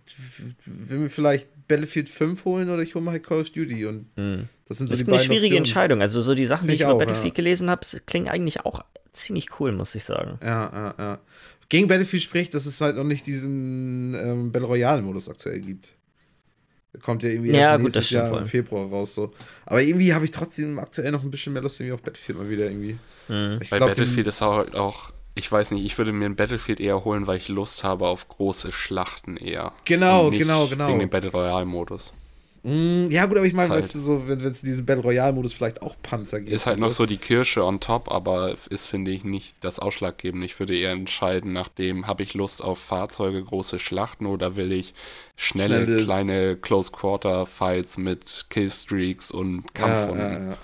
[0.65, 4.17] will mir vielleicht Battlefield 5 holen oder ich hole mal halt Call of Duty und
[4.17, 4.49] mhm.
[4.71, 5.57] Das sind so das ist eine schwierige Optionen.
[5.57, 6.01] Entscheidung.
[6.01, 7.35] Also so die Sachen, die ich, ich über Battlefield ja.
[7.35, 10.39] gelesen habe, klingen eigentlich auch ziemlich cool, muss ich sagen.
[10.41, 11.19] Ja, ja, ja.
[11.67, 15.93] Gegen Battlefield spricht, dass es halt noch nicht diesen ähm, Battle Royale Modus aktuell gibt.
[16.93, 18.41] Der kommt ja irgendwie erst ja, nächstes gut, Jahr voll.
[18.41, 19.31] im Februar raus so.
[19.65, 22.49] Aber irgendwie habe ich trotzdem aktuell noch ein bisschen mehr Lust irgendwie auf Battlefield mal
[22.49, 22.97] wieder irgendwie.
[23.27, 23.59] Mhm.
[23.69, 27.05] Bei glaub, Battlefield ist auch, auch ich weiß nicht, ich würde mir ein Battlefield eher
[27.05, 29.71] holen, weil ich Lust habe auf große Schlachten eher.
[29.85, 30.87] Genau, genau, genau.
[30.87, 32.13] Wegen dem Battle Royale-Modus.
[32.13, 32.20] Mm,
[32.63, 35.81] ja, gut, aber ich meine, weißt du, so, wenn es in diesem Battle Royale-Modus vielleicht
[35.81, 36.51] auch Panzer gibt.
[36.51, 40.45] Ist halt noch so die Kirsche on top, aber ist, finde ich, nicht das Ausschlaggebende.
[40.45, 44.93] Ich würde eher entscheiden, nachdem habe ich Lust auf Fahrzeuge, große Schlachten oder will ich
[45.35, 46.03] schnelle, Schnelles.
[46.05, 50.19] kleine Close-Quarter-Fights mit Killstreaks und Kampfhunden.
[50.19, 50.57] Ja, ja, ja.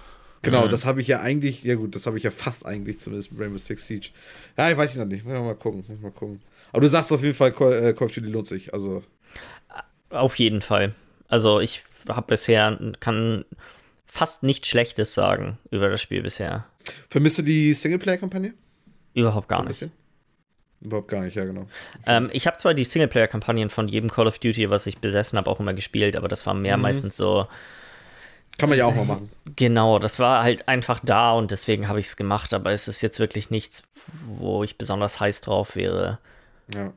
[0.44, 0.70] Genau, mhm.
[0.70, 3.42] das habe ich ja eigentlich, ja gut, das habe ich ja fast eigentlich zumindest mit
[3.42, 4.10] Rainbow Six Siege.
[4.56, 6.42] Ja, ich weiß ich noch nicht, müssen wir mal gucken, mal gucken.
[6.72, 8.72] Aber du sagst auf jeden Fall, Call, äh, Call of Duty lohnt sich.
[8.72, 9.02] Also.
[10.12, 10.94] Auf jeden Fall.
[11.28, 13.46] Also ich habe bisher, kann
[14.06, 16.66] fast nichts Schlechtes sagen über das Spiel bisher.
[17.10, 18.54] Vermisst du die Singleplayer-Kampagne?
[19.14, 19.80] Überhaupt gar Ein nicht.
[19.80, 19.92] bisschen?
[20.80, 21.68] Überhaupt gar nicht, ja, genau.
[22.06, 25.50] Ähm, ich habe zwar die Singleplayer-Kampagnen von jedem Call of Duty, was ich besessen habe,
[25.50, 26.84] auch immer gespielt, aber das war mehr Mhm.
[26.84, 27.48] meistens so,
[28.60, 29.30] Kann man ja auch mal machen.
[29.56, 33.02] genau, das war halt einfach da und deswegen habe ich es gemacht, aber es ist
[33.02, 33.84] jetzt wirklich nichts,
[34.28, 36.20] wo ich besonders heiß drauf wäre.
[36.74, 36.94] Ja.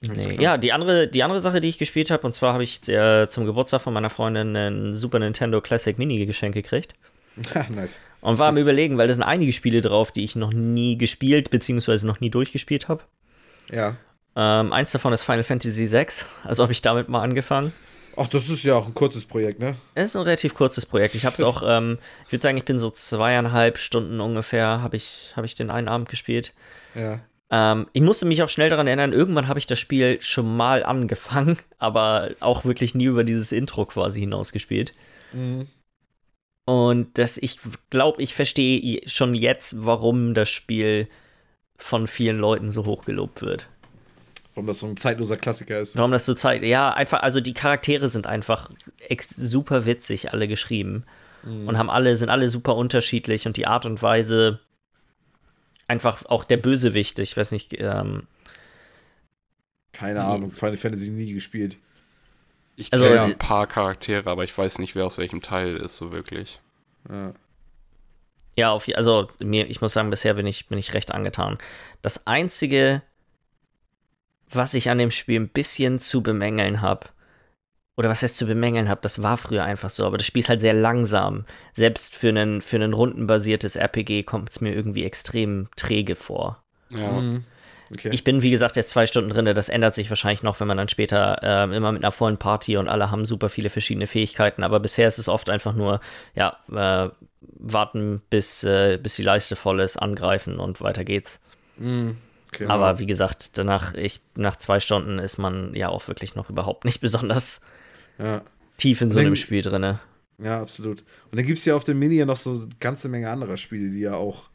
[0.00, 0.36] Nee.
[0.40, 3.28] Ja, die andere, die andere Sache, die ich gespielt habe, und zwar habe ich äh,
[3.28, 6.94] zum Geburtstag von meiner Freundin einen Super Nintendo Classic Mini geschenkt gekriegt.
[7.70, 8.00] Nice.
[8.22, 11.50] Und war am überlegen, weil da sind einige Spiele drauf, die ich noch nie gespielt,
[11.50, 13.02] beziehungsweise noch nie durchgespielt habe.
[13.70, 13.96] Ja.
[14.34, 16.06] Ähm, eins davon ist Final Fantasy VI,
[16.44, 17.72] also habe ich damit mal angefangen.
[18.16, 19.76] Ach, das ist ja auch ein kurzes Projekt, ne?
[19.94, 21.14] Es ist ein relativ kurzes Projekt.
[21.14, 24.96] Ich habe es auch, ähm, ich würde sagen, ich bin so zweieinhalb Stunden ungefähr, habe
[24.96, 26.54] ich, hab ich den einen Abend gespielt.
[26.94, 27.20] Ja.
[27.50, 30.84] Ähm, ich musste mich auch schnell daran erinnern, irgendwann habe ich das Spiel schon mal
[30.84, 34.94] angefangen, aber auch wirklich nie über dieses Intro quasi hinausgespielt.
[35.32, 35.68] Mhm.
[36.64, 37.58] Und das, ich
[37.90, 41.08] glaube, ich verstehe schon jetzt, warum das Spiel
[41.76, 43.68] von vielen Leuten so hoch gelobt wird.
[44.54, 45.96] Warum das so ein zeitloser Klassiker ist.
[45.96, 46.64] Warum das so zeigt.
[46.64, 48.70] Ja, einfach, also die Charaktere sind einfach
[49.20, 51.04] super witzig, alle geschrieben.
[51.46, 54.58] Und haben alle, sind alle super unterschiedlich und die Art und Weise,
[55.88, 58.26] einfach auch der Bösewicht, ich weiß nicht, ähm,
[59.92, 61.78] Keine Ahnung, Final Fantasy nie gespielt.
[62.76, 63.24] Ich Also, kenne ja.
[63.24, 66.60] ein paar Charaktere, aber ich weiß nicht, wer aus welchem Teil ist, so wirklich.
[67.08, 67.32] Ja.
[68.54, 71.58] Ja, auf, also mir, ich muss sagen, bisher bin ich, bin ich recht angetan.
[72.02, 73.02] Das Einzige,
[74.50, 77.08] was ich an dem Spiel ein bisschen zu bemängeln habe,
[77.96, 80.48] oder was heißt zu bemängeln habe, das war früher einfach so, aber das Spiel ist
[80.48, 81.44] halt sehr langsam.
[81.72, 86.62] Selbst für einen, für ein rundenbasiertes RPG kommt es mir irgendwie extrem träge vor.
[86.90, 87.12] Ja.
[87.12, 87.44] Mhm.
[87.92, 88.10] Okay.
[88.12, 89.44] Ich bin, wie gesagt, jetzt zwei Stunden drin.
[89.44, 92.76] Das ändert sich wahrscheinlich noch, wenn man dann später ähm, immer mit einer vollen Party
[92.76, 94.64] und alle haben super viele verschiedene Fähigkeiten.
[94.64, 96.00] Aber bisher ist es oft einfach nur,
[96.34, 101.40] ja, äh, warten, bis, äh, bis die Leiste voll ist, angreifen und weiter geht's.
[101.76, 102.16] Mhm.
[102.48, 102.66] okay.
[102.66, 106.84] Aber wie gesagt, danach, ich, nach zwei Stunden ist man ja auch wirklich noch überhaupt
[106.84, 107.60] nicht besonders
[108.18, 108.42] ja.
[108.76, 109.98] tief in so einem Spiel drin.
[110.38, 111.00] ja, absolut.
[111.30, 113.56] Und dann gibt es ja auf dem Mini ja noch so eine ganze Menge anderer
[113.56, 114.48] Spiele, die ja auch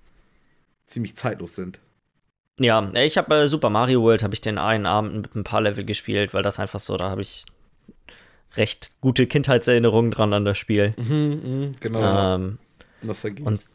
[0.88, 1.80] ziemlich zeitlos sind.
[2.60, 5.62] Ja, ich habe äh, Super Mario World, habe ich den einen Abend mit ein paar
[5.62, 7.46] Level gespielt, weil das einfach so, da habe ich
[8.56, 10.94] recht gute Kindheitserinnerungen dran an das Spiel.
[10.98, 12.36] Mhm, genau.
[12.36, 12.58] Ähm,
[13.02, 13.44] Nostalgie.
[13.44, 13.68] und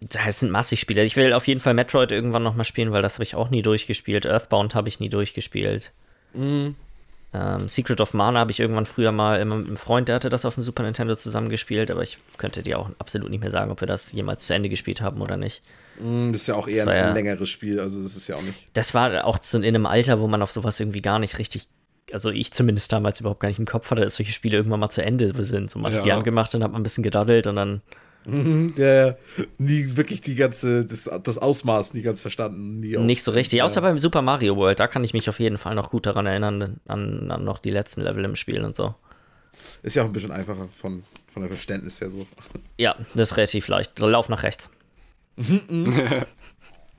[0.00, 1.04] das sind massig Spiele.
[1.04, 3.50] Ich will auf jeden Fall Metroid irgendwann noch mal spielen, weil das habe ich auch
[3.50, 4.26] nie durchgespielt.
[4.26, 5.92] Earthbound habe ich nie durchgespielt.
[6.34, 6.74] Mhm.
[7.34, 10.28] Ähm, Secret of Mana habe ich irgendwann früher mal immer mit einem Freund, der hatte
[10.28, 13.70] das auf dem Super Nintendo zusammengespielt, aber ich könnte dir auch absolut nicht mehr sagen,
[13.70, 15.62] ob wir das jemals zu Ende gespielt haben oder nicht.
[15.98, 18.42] Mhm, Das ist ja auch eher ein ja- längeres Spiel, also das ist ja auch
[18.42, 18.58] nicht.
[18.74, 21.68] Das war auch zu, in einem Alter, wo man auf sowas irgendwie gar nicht richtig,
[22.12, 24.90] also ich zumindest damals überhaupt gar nicht im Kopf hatte, dass solche Spiele irgendwann mal
[24.90, 25.70] zu Ende sind.
[25.70, 27.80] So man hat die angemacht und hat mal ein bisschen gedaddelt und dann
[28.24, 29.16] Mhm, ja, ja.
[29.58, 32.80] nie wirklich die ganze, das, das Ausmaß nie ganz verstanden.
[32.80, 33.58] Nie nicht so richtig.
[33.58, 33.64] Ja.
[33.64, 36.26] Außer beim Super Mario World, da kann ich mich auf jeden Fall noch gut daran
[36.26, 38.94] erinnern, an, an noch die letzten Level im Spiel und so.
[39.82, 42.26] Ist ja auch ein bisschen einfacher von, von der Verständnis her so.
[42.78, 43.98] Ja, das ist relativ leicht.
[43.98, 44.70] Lauf nach rechts.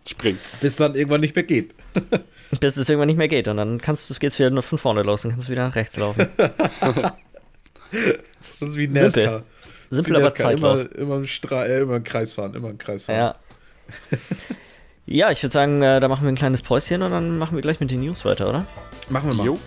[0.07, 0.41] Springt.
[0.59, 1.73] Bis dann irgendwann nicht mehr geht.
[2.59, 5.03] Bis es irgendwann nicht mehr geht und dann kannst du, geht's wieder nur von vorne
[5.03, 6.27] los und kannst wieder nach rechts laufen.
[8.39, 9.43] Das ist wie Simpel.
[9.93, 10.83] Simpel, aber zeitlos.
[10.83, 13.17] Immer, immer, im Stra äh, immer im Kreis fahren, immer im Kreis fahren.
[13.17, 13.35] Ja.
[15.05, 17.61] Ja, ich würde sagen, äh, da machen wir ein kleines Päuschen und dann machen wir
[17.61, 18.65] gleich mit den News weiter, oder?
[19.09, 19.45] Machen wir mal.
[19.45, 19.59] Jo.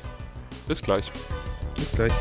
[0.66, 1.12] Bis gleich.
[1.76, 2.12] Bis gleich.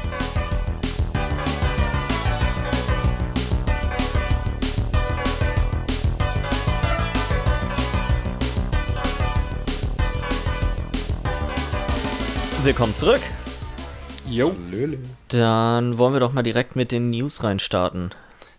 [12.63, 13.21] Willkommen zurück.
[14.29, 14.55] Jo.
[14.71, 14.97] Löle.
[15.29, 18.11] Dann wollen wir doch mal direkt mit den News reinstarten.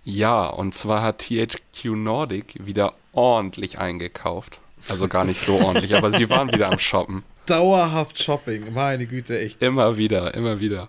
[0.05, 4.61] Ja, und zwar hat THQ Nordic wieder ordentlich eingekauft.
[4.89, 7.25] Also gar nicht so ordentlich, aber sie waren wieder am Shoppen.
[7.47, 9.63] Dauerhaft Shopping, meine Güte, echt.
[9.63, 10.89] Immer wieder, immer wieder.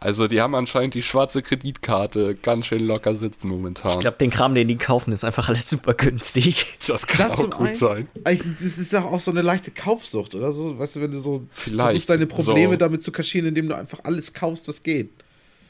[0.00, 3.90] Also die haben anscheinend die schwarze Kreditkarte ganz schön locker sitzen momentan.
[3.92, 6.78] Ich glaube, den Kram, den die kaufen, ist einfach alles super günstig.
[6.86, 8.08] das kann Das auch gut einen- sein.
[8.24, 10.78] Das ist ja auch so eine leichte Kaufsucht, oder so?
[10.78, 11.82] Weißt du, wenn du so Vielleicht.
[11.90, 12.76] versuchst, deine Probleme So.
[12.78, 15.10] damit zu kaschieren, indem du einfach alles kaufst, was geht.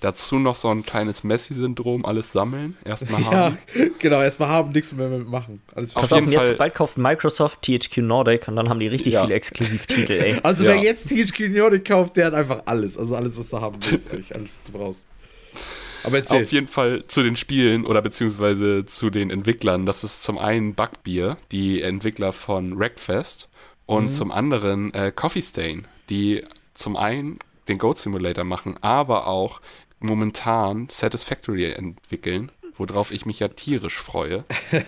[0.00, 3.58] Dazu noch so ein kleines Messi-Syndrom, alles sammeln, erstmal Ja, haben.
[3.98, 5.60] genau, erstmal haben, nichts mehr machen.
[5.74, 8.86] Alles Auf Pass auf, jetzt Fall- bald kauft Microsoft THQ Nordic und dann haben die
[8.86, 9.22] richtig Ja.
[9.24, 10.36] viele Exklusivtitel, ey.
[10.44, 10.70] Also Ja.
[10.70, 12.96] wer jetzt THQ Nordic kauft, der hat einfach alles.
[12.96, 14.08] Also alles, was du haben willst.
[14.34, 15.06] Alles, was du brauchst.
[16.04, 16.42] Aber erzähl.
[16.44, 19.84] Auf jeden Fall zu den Spielen oder beziehungsweise zu den Entwicklern.
[19.84, 23.48] Das ist zum einen Bugbeer, die Entwickler von Wreckfest
[23.86, 24.08] Und mhm.
[24.10, 29.60] zum anderen äh, Coffee Stain, die zum einen den Goat Simulator machen, aber auch
[30.00, 34.44] momentan Satisfactory entwickeln, worauf ich mich ja tierisch freue.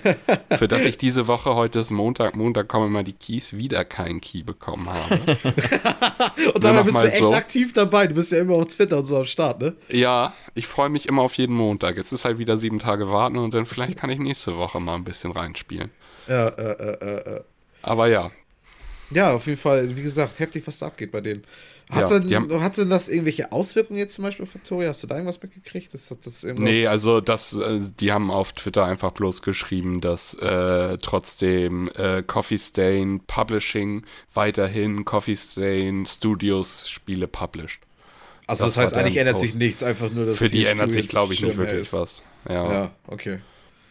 [0.56, 4.20] für das ich diese Woche, heute ist Montag, Montag kommen mal die Keys, wieder keinen
[4.20, 5.20] Key bekommen habe.
[6.54, 7.32] und dabei bist du echt so.
[7.32, 8.06] aktiv dabei.
[8.06, 9.74] Du bist ja immer auf Twitter und so am Start, ne?
[9.88, 11.96] Ja, ich freue mich immer auf jeden Montag.
[11.96, 14.94] Jetzt ist halt wieder sieben Tage warten und dann vielleicht kann ich nächste Woche mal
[14.94, 15.90] ein bisschen reinspielen.
[16.28, 17.36] Ja, äh, äh, äh.
[17.36, 17.40] äh.
[17.82, 18.30] Aber ja.
[19.10, 21.44] Ja, auf jeden Fall, wie gesagt, heftig, was da abgeht bei denen.
[21.90, 24.90] Hat, ja, denn, hat denn das irgendwelche Auswirkungen jetzt zum Beispiel auf Victoria?
[24.90, 25.92] Hast du da irgendwas mitgekriegt?
[25.92, 30.98] Das, das nee, also das, äh, die haben auf Twitter einfach bloß geschrieben, dass äh,
[30.98, 37.80] trotzdem äh, Coffee Stain Publishing weiterhin Coffee Stain Studios Spiele published.
[38.46, 41.08] Also das, das heißt, eigentlich ändert sich nichts, einfach nur, dass Für die ändert sich,
[41.08, 41.92] glaube ich, nicht wirklich ist.
[41.92, 42.22] was.
[42.48, 42.72] Ja.
[42.72, 43.38] ja, okay.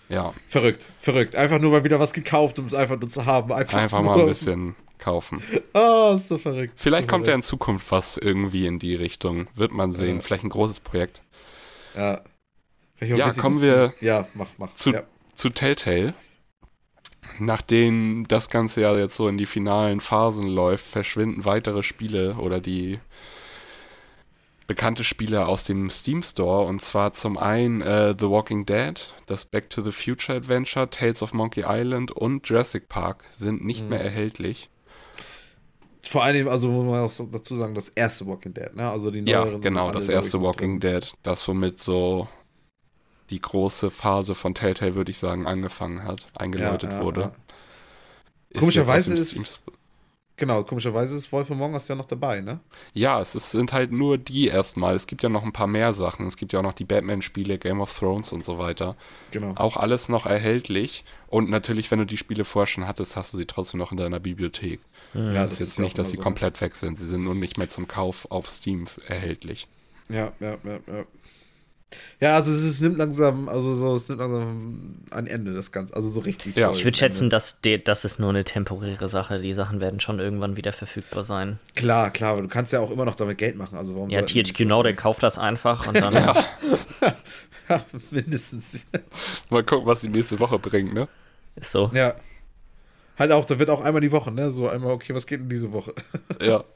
[0.10, 0.34] Ja.
[0.48, 1.36] Verrückt, verrückt.
[1.36, 3.52] Einfach nur mal wieder was gekauft, um es einfach nur zu haben.
[3.52, 5.42] Einfach, einfach mal ein bisschen kaufen.
[5.74, 6.74] Oh, ist so verrückt.
[6.76, 7.28] Vielleicht so kommt verrückt.
[7.28, 9.48] ja in Zukunft was irgendwie in die Richtung.
[9.56, 10.18] Wird man sehen.
[10.18, 10.22] Ja.
[10.22, 11.22] Vielleicht ein großes Projekt.
[11.96, 12.22] Ja.
[13.02, 14.74] Ja, kommen wir ja, mach, mach.
[14.74, 15.04] Zu, ja.
[15.34, 16.14] zu Telltale.
[17.38, 22.60] Nachdem das Ganze ja jetzt so in die finalen Phasen läuft, verschwinden weitere Spiele oder
[22.60, 23.00] die
[24.70, 29.46] bekannte Spiele aus dem Steam Store und zwar zum einen äh, The Walking Dead, das
[29.46, 33.90] Back to the Future Adventure, Tales of Monkey Island und Jurassic Park sind nicht mhm.
[33.90, 34.70] mehr erhältlich.
[36.02, 38.90] Vor allem, also muss man auch dazu sagen, das erste Walking Dead, ne?
[38.90, 39.54] Also die neueren.
[39.54, 40.80] Ja, genau, das erste Walking.
[40.80, 42.28] Dead, das womit so
[43.30, 47.22] die große Phase von Telltale, würde ich sagen, angefangen hat, eingeläutet ja, ja, wurde.
[47.22, 48.60] Ja.
[48.60, 49.62] Komischerweise ist,
[50.40, 52.62] Genau, komischerweise ist Wolf Among Us ja noch dabei, ne?
[52.94, 54.96] Ja, es ist, sind halt nur die erstmal.
[54.96, 56.28] Es gibt ja noch ein paar mehr Sachen.
[56.28, 58.96] Es gibt ja auch noch die Batman-Spiele, Game of Thrones und so weiter.
[59.32, 59.54] Genau.
[59.56, 61.04] Auch alles noch erhältlich.
[61.28, 63.98] Und natürlich, wenn du die Spiele vorher schon hattest, hast du sie trotzdem noch in
[63.98, 64.80] deiner Bibliothek.
[65.14, 66.24] Ja, das, ist jetzt ist nicht, dass sie so.
[66.24, 66.98] komplett weg sind.
[66.98, 69.68] Sie sind nur nicht mehr zum Kauf auf Steam erhältlich.
[70.08, 71.06] Ja, ja, ja, ja.
[72.20, 75.96] Ja, also es, es, nimmt langsam, also so, es nimmt langsam ein Ende, das Ganze.
[75.96, 76.56] Also so richtig.
[76.56, 76.72] Ja.
[76.72, 79.40] Ich würde schätzen, dass de, das ist nur eine temporäre Sache.
[79.40, 81.60] Die Sachen werden schon irgendwann wieder verfügbar sein.
[81.76, 83.78] Klar, klar, aber du kannst ja auch immer noch damit Geld machen.
[83.78, 86.14] Also warum ja, THQ Nordic kauft das einfach und dann.
[86.14, 86.36] ja.
[87.70, 88.86] ja, mindestens.
[89.50, 91.08] Mal gucken, was die nächste Woche bringt, ne?
[91.56, 91.90] Ist so.
[91.94, 92.16] Ja.
[93.18, 94.52] Halt auch, da wird auch einmal die Woche, ne?
[94.52, 95.94] So einmal, okay, was geht denn diese Woche?
[96.42, 96.64] ja.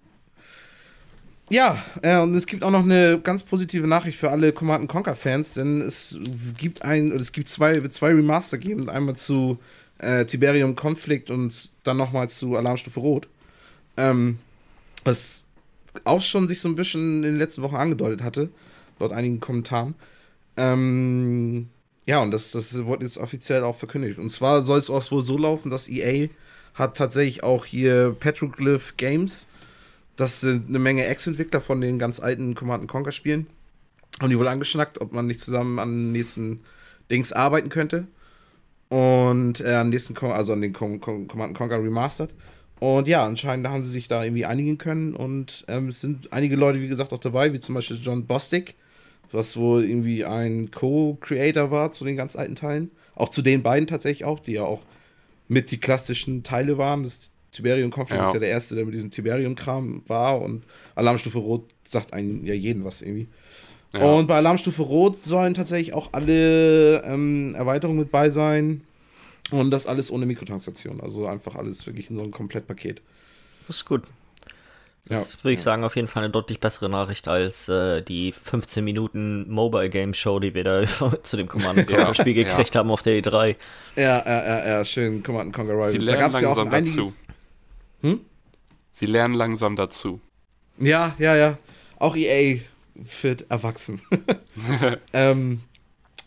[1.54, 5.14] Ja, äh, und es gibt auch noch eine ganz positive Nachricht für alle Command Conquer
[5.14, 6.18] Fans, denn es
[6.58, 9.60] gibt ein, es gibt zwei, wird zwei Remaster geben, einmal zu
[10.00, 13.28] äh, Tiberium Conflict und dann nochmal zu Alarmstufe Rot.
[13.98, 14.40] Ähm,
[15.04, 15.46] was
[16.06, 18.50] auch schon sich so ein bisschen in den letzten Wochen angedeutet hatte,
[18.98, 19.94] laut einigen Kommentaren.
[20.58, 21.70] Ähm,
[22.08, 24.18] ja, und das, das wurde jetzt offiziell auch verkündigt.
[24.18, 26.30] Und zwar soll es auch wohl so laufen, dass EA
[26.74, 29.46] hat tatsächlich auch hier Petroglyph Games
[30.16, 33.48] das sind eine Menge Ex-Entwickler von den ganz alten Command Conquer Spielen.
[34.20, 36.62] Haben die wohl angeschnackt, ob man nicht zusammen an den nächsten
[37.10, 38.08] Dings arbeiten könnte.
[38.90, 42.30] Und äh, an nächsten, also an den Com Com Command Conquer Remastered.
[42.80, 45.16] Und ja, anscheinend haben sie sich da irgendwie einigen können.
[45.16, 48.76] Und ähm, es sind einige Leute, wie gesagt, auch dabei, wie zum Beispiel John Bostic,
[49.32, 52.92] was wohl irgendwie ein Co-Creator war zu den ganz alten Teilen.
[53.16, 54.84] Auch zu den beiden tatsächlich auch, die ja auch
[55.48, 57.04] mit die klassischen Teile waren.
[57.04, 58.28] Das Tiberium Conflict ja.
[58.28, 60.64] ist ja der erste, der mit diesem Tiberium-Kram war und
[60.96, 63.28] Alarmstufe Rot sagt einen ja jeden was irgendwie.
[63.94, 64.12] Ja.
[64.12, 68.82] Und bei Alarmstufe Rot sollen tatsächlich auch alle ähm, Erweiterungen mit bei sein.
[69.52, 71.00] Und das alles ohne Mikrotransaktion.
[71.00, 73.02] Also einfach alles wirklich in so einem Komplettpaket.
[73.68, 74.02] Das ist gut.
[75.06, 75.64] Das ja, würde ich ja.
[75.64, 80.14] sagen, auf jeden Fall eine deutlich bessere Nachricht als äh, die 15 Minuten Mobile Game
[80.14, 80.84] Show, die wir da
[81.24, 83.56] zu dem Command Conquer Spiel gekriegt haben auf der E3.
[83.98, 85.92] Ja, ja, ja, ja, schön Command Conquer Rivals.
[85.92, 87.14] Sie lernen da gab's ja auch dazu.
[88.04, 88.22] Hm?
[88.92, 90.22] Sie lernen langsam dazu.
[90.78, 91.58] Ja, ja, ja.
[91.98, 92.60] Auch EA
[92.94, 94.02] wird erwachsen.
[95.14, 95.62] ähm,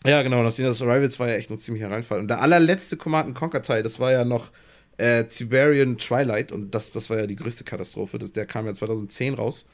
[0.05, 2.19] ja, genau, nachdem das Rivals war ja echt ein ziemlicher Reinfall.
[2.19, 4.51] Und der allerletzte Command Conquer Teil, das war ja noch
[4.97, 8.17] äh, Tiberian Twilight und das, das war ja die größte Katastrophe.
[8.17, 9.65] Das, der kam ja 2010 raus.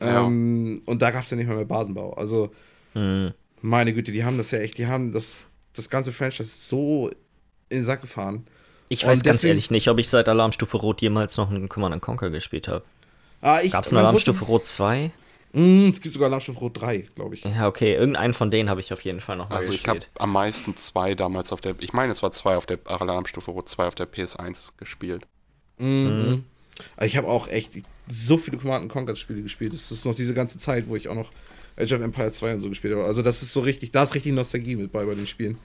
[0.00, 0.26] Ja.
[0.26, 2.12] Ähm, und da gab es ja nicht mehr mehr Basenbau.
[2.14, 2.52] Also,
[2.94, 3.32] mhm.
[3.60, 7.10] meine Güte, die haben das ja echt, die haben das, das ganze Franchise so
[7.68, 8.46] in den Sack gefahren.
[8.92, 12.28] Ich weiß ganz ehrlich nicht, ob ich seit Alarmstufe Rot jemals noch einen Command Conquer
[12.28, 12.84] gespielt habe.
[13.40, 15.10] Ah, Gab es eine Alarmstufe Rot 2?
[15.54, 17.44] Mm, es gibt sogar Alarmstufe Rot 3, glaube ich.
[17.44, 17.94] Ja, okay.
[17.94, 20.76] Irgendeinen von denen habe ich auf jeden Fall noch mal Also ich habe am meisten
[20.76, 23.94] zwei damals auf der, ich meine, es war zwei auf der Alarmstufe Rot 2 auf
[23.94, 25.26] der PS1 gespielt.
[25.78, 25.86] Mhm.
[25.88, 26.44] mhm.
[27.00, 27.70] Ich habe auch echt
[28.08, 29.72] so viele Command Conquer Spiele gespielt.
[29.72, 31.30] Das ist noch diese ganze Zeit, wo ich auch noch
[31.78, 33.04] Age of Empires 2 und so gespielt habe.
[33.04, 35.58] Also das ist so richtig, da ist richtig Nostalgie mit bei bei den Spielen.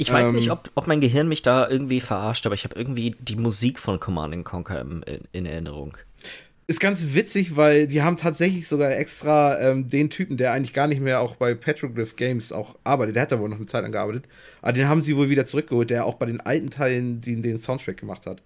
[0.00, 2.74] Ich weiß Ähm, nicht, ob, ob mein Gehirn mich da irgendwie verarscht, aber ich habe
[2.74, 5.98] irgendwie die Musik von Command Conquer in, in Erinnerung.
[6.66, 10.86] Ist ganz witzig, weil die haben tatsächlich sogar extra ähm, den Typen, der eigentlich gar
[10.86, 13.82] nicht mehr auch bei Petroglyph Games auch arbeitet, der hat da wohl noch eine Zeit
[13.82, 14.24] lang gearbeitet,
[14.62, 17.58] aber den haben sie wohl wieder zurückgeholt, der auch bei den alten Teilen den, den
[17.58, 18.40] Soundtrack gemacht hat.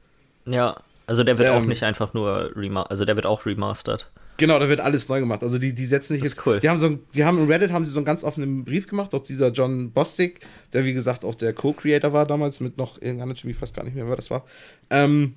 [0.47, 1.69] Ja, also der wird auch Ähm.
[1.69, 4.11] nicht einfach nur remastered, also der wird auch remastered.
[4.37, 5.43] Genau, da wird alles neu gemacht.
[5.43, 6.39] Also die, die setzen sich Das jetzt.
[6.41, 6.61] ist cool.
[6.61, 8.87] Die haben so, ein- die haben in Reddit haben sie so einen ganz offenen Brief
[8.89, 10.41] gemacht, auch dieser John Bostic,
[10.73, 13.85] der wie gesagt auch der Co-Creator war damals mit noch irgendeiner Chemie, ich weiß gar
[13.85, 14.45] nicht mehr, wer das war.
[14.91, 15.35] Ähm,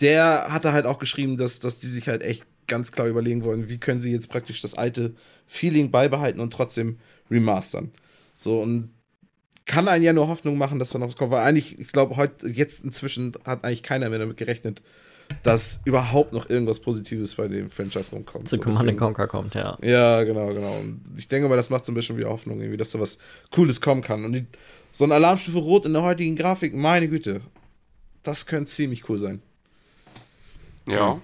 [0.00, 3.68] der hatte halt auch geschrieben, dass, dass die sich halt echt ganz klar überlegen wollen,
[3.68, 5.14] wie können sie jetzt praktisch das alte
[5.46, 6.98] Feeling beibehalten und trotzdem
[7.30, 7.90] remastern.
[8.36, 8.90] So und
[9.66, 12.16] kann einen ja nur Hoffnung machen, dass da noch was kommt, weil eigentlich, ich glaube,
[12.16, 14.82] heute, jetzt inzwischen hat eigentlich keiner mehr damit gerechnet,
[15.42, 18.48] dass überhaupt noch irgendwas Positives bei dem Franchise rumkommt.
[18.48, 19.78] Zu So, Command Conquer kommt, ja.
[19.82, 20.78] ja, genau, genau.
[20.78, 23.18] Und ich denke mal, das macht so ein bisschen wieder Hoffnung, irgendwie, dass da was
[23.50, 24.24] Cooles kommen kann.
[24.24, 24.46] Und die,
[24.92, 27.40] so eine Alarmstufe Rot in der heutigen Grafik, meine Güte,
[28.22, 29.42] das könnte ziemlich cool sein.
[30.88, 31.20] Ja.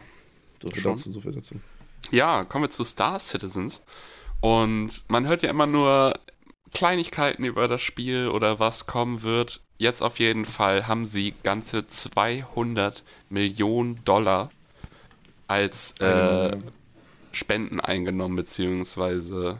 [0.63, 1.57] So viel dazu, so viel dazu.
[2.11, 3.85] Ja, kommen wir zu Star Citizens.
[4.41, 6.15] Und man hört ja immer nur
[6.75, 9.61] Kleinigkeiten über das Spiel oder was kommen wird.
[9.79, 14.51] Jetzt auf jeden Fall haben sie ganze 200 Millionen Dollar
[15.49, 16.57] als äh,
[17.33, 19.59] Spenden eingenommen, beziehungsweise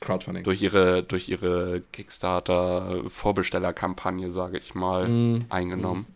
[0.00, 0.42] Crowdfunding.
[0.44, 5.46] durch ihre, durch ihre Kickstarter-Vorbestellerkampagne, sage ich mal, Mhm.
[5.48, 6.06] eingenommen.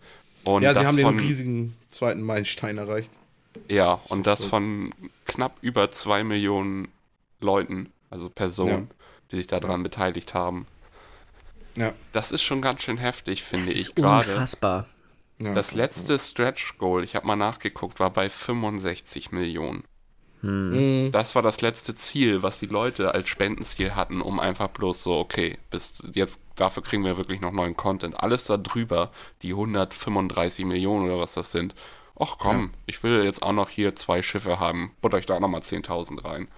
[0.44, 3.10] Und ja, sie haben von, den riesigen zweiten Meilenstein erreicht.
[3.68, 4.92] Ja, und das von
[5.24, 6.88] knapp über zwei Millionen
[7.40, 8.88] Leuten, also Personen,
[9.30, 10.66] die sich daran beteiligt haben.
[11.76, 11.92] Ja.
[12.12, 14.30] Das ist schon ganz schön heftig, finde Das ich ist gerade.
[14.32, 14.86] unfassbar.
[15.38, 15.52] ja.
[15.52, 19.84] Das letzte Stretch Goal, ich habe mal nachgeguckt, war bei 65 Millionen.
[20.42, 21.10] Mhm.
[21.12, 25.16] Das war das letzte Ziel, was die Leute als Spendenziel hatten, um einfach bloß so,
[25.18, 28.18] okay, bis jetzt dafür kriegen wir wirklich noch neuen Content.
[28.22, 29.10] Alles da drüber,
[29.42, 31.74] die 135 Millionen oder was das sind.
[32.18, 34.92] Ach komm, ich will jetzt auch noch hier zwei Schiffe haben.
[35.02, 36.48] Butter euch da nochmal 10.000 rein.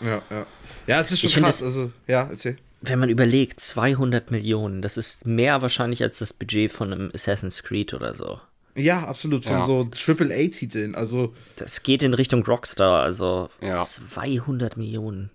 [0.00, 0.46] Ja, ja.
[0.86, 1.56] Ja, es ist schon Ich krass.
[1.56, 2.56] es- Also, ja, erzähl.
[2.80, 7.62] Wenn man überlegt, 200 Millionen, das ist mehr wahrscheinlich als das Budget von einem Assassin's
[7.62, 8.40] Creed oder so.
[8.74, 9.44] Ja, absolut.
[9.44, 9.66] Von Ja.
[9.66, 10.94] so AAA-Titeln.
[10.94, 13.74] Also, Das geht in Richtung Rockstar, also Ja.
[13.74, 15.30] 200 Millionen.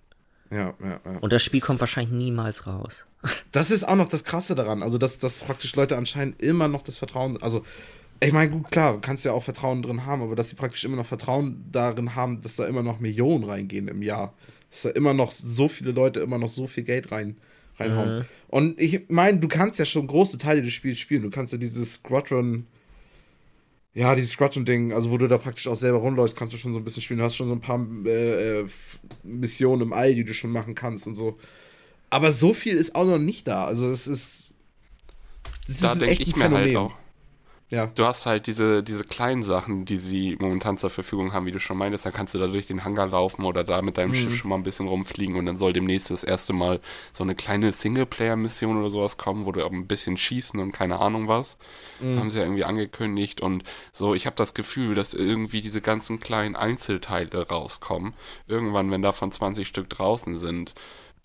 [0.50, 1.18] ja, ja, ja.
[1.20, 3.04] Und das Spiel kommt wahrscheinlich niemals raus.
[3.52, 4.82] Das ist auch noch das Krasse daran.
[4.82, 7.40] Also, dass, dass praktisch Leute anscheinend immer noch das Vertrauen.
[7.42, 7.64] Also,
[8.20, 10.84] ich meine, gut, klar, du kannst ja auch Vertrauen drin haben, aber dass sie praktisch
[10.84, 14.34] immer noch Vertrauen darin haben, dass da immer noch Millionen reingehen im Jahr.
[14.70, 17.36] Dass da immer noch so viele Leute immer noch so viel Geld rein,
[17.78, 18.14] reinhauen.
[18.48, 21.22] Und ich meine, du kannst ja schon große Teile des Spiels spielen.
[21.22, 22.66] Du kannst ja dieses Squadron.
[23.94, 26.78] Ja, dieses Squadron-Ding, also wo du da praktisch auch selber rumläufst, kannst du schon so
[26.78, 27.18] ein bisschen spielen.
[27.18, 28.66] Du hast schon so ein paar äh, äh,
[29.24, 31.38] Missionen im All, die du schon machen kannst und so.
[32.10, 33.64] Aber so viel ist auch noch nicht da.
[33.64, 34.54] Also es ist.
[35.66, 36.76] Das Da ist denke echt ich ein mir halt Phänomen.
[36.76, 36.94] auch.
[37.70, 37.86] Ja.
[37.86, 41.60] Du hast halt diese, diese kleinen Sachen, die sie momentan zur Verfügung haben, wie du
[41.60, 44.14] schon meintest, dann kannst du da durch den Hangar laufen oder da mit deinem Mhm.
[44.14, 46.80] Schiff schon mal ein bisschen rumfliegen und dann soll demnächst das erste Mal
[47.12, 50.98] so eine kleine Singleplayer-Mission oder sowas kommen, wo du auch ein bisschen schießen und keine
[51.00, 51.58] Ahnung was.
[52.00, 52.18] Mhm.
[52.18, 56.20] Haben sie ja irgendwie angekündigt und so, ich habe das Gefühl, dass irgendwie diese ganzen
[56.20, 58.14] kleinen Einzelteile rauskommen.
[58.46, 60.74] Irgendwann, wenn davon 20 Stück draußen sind,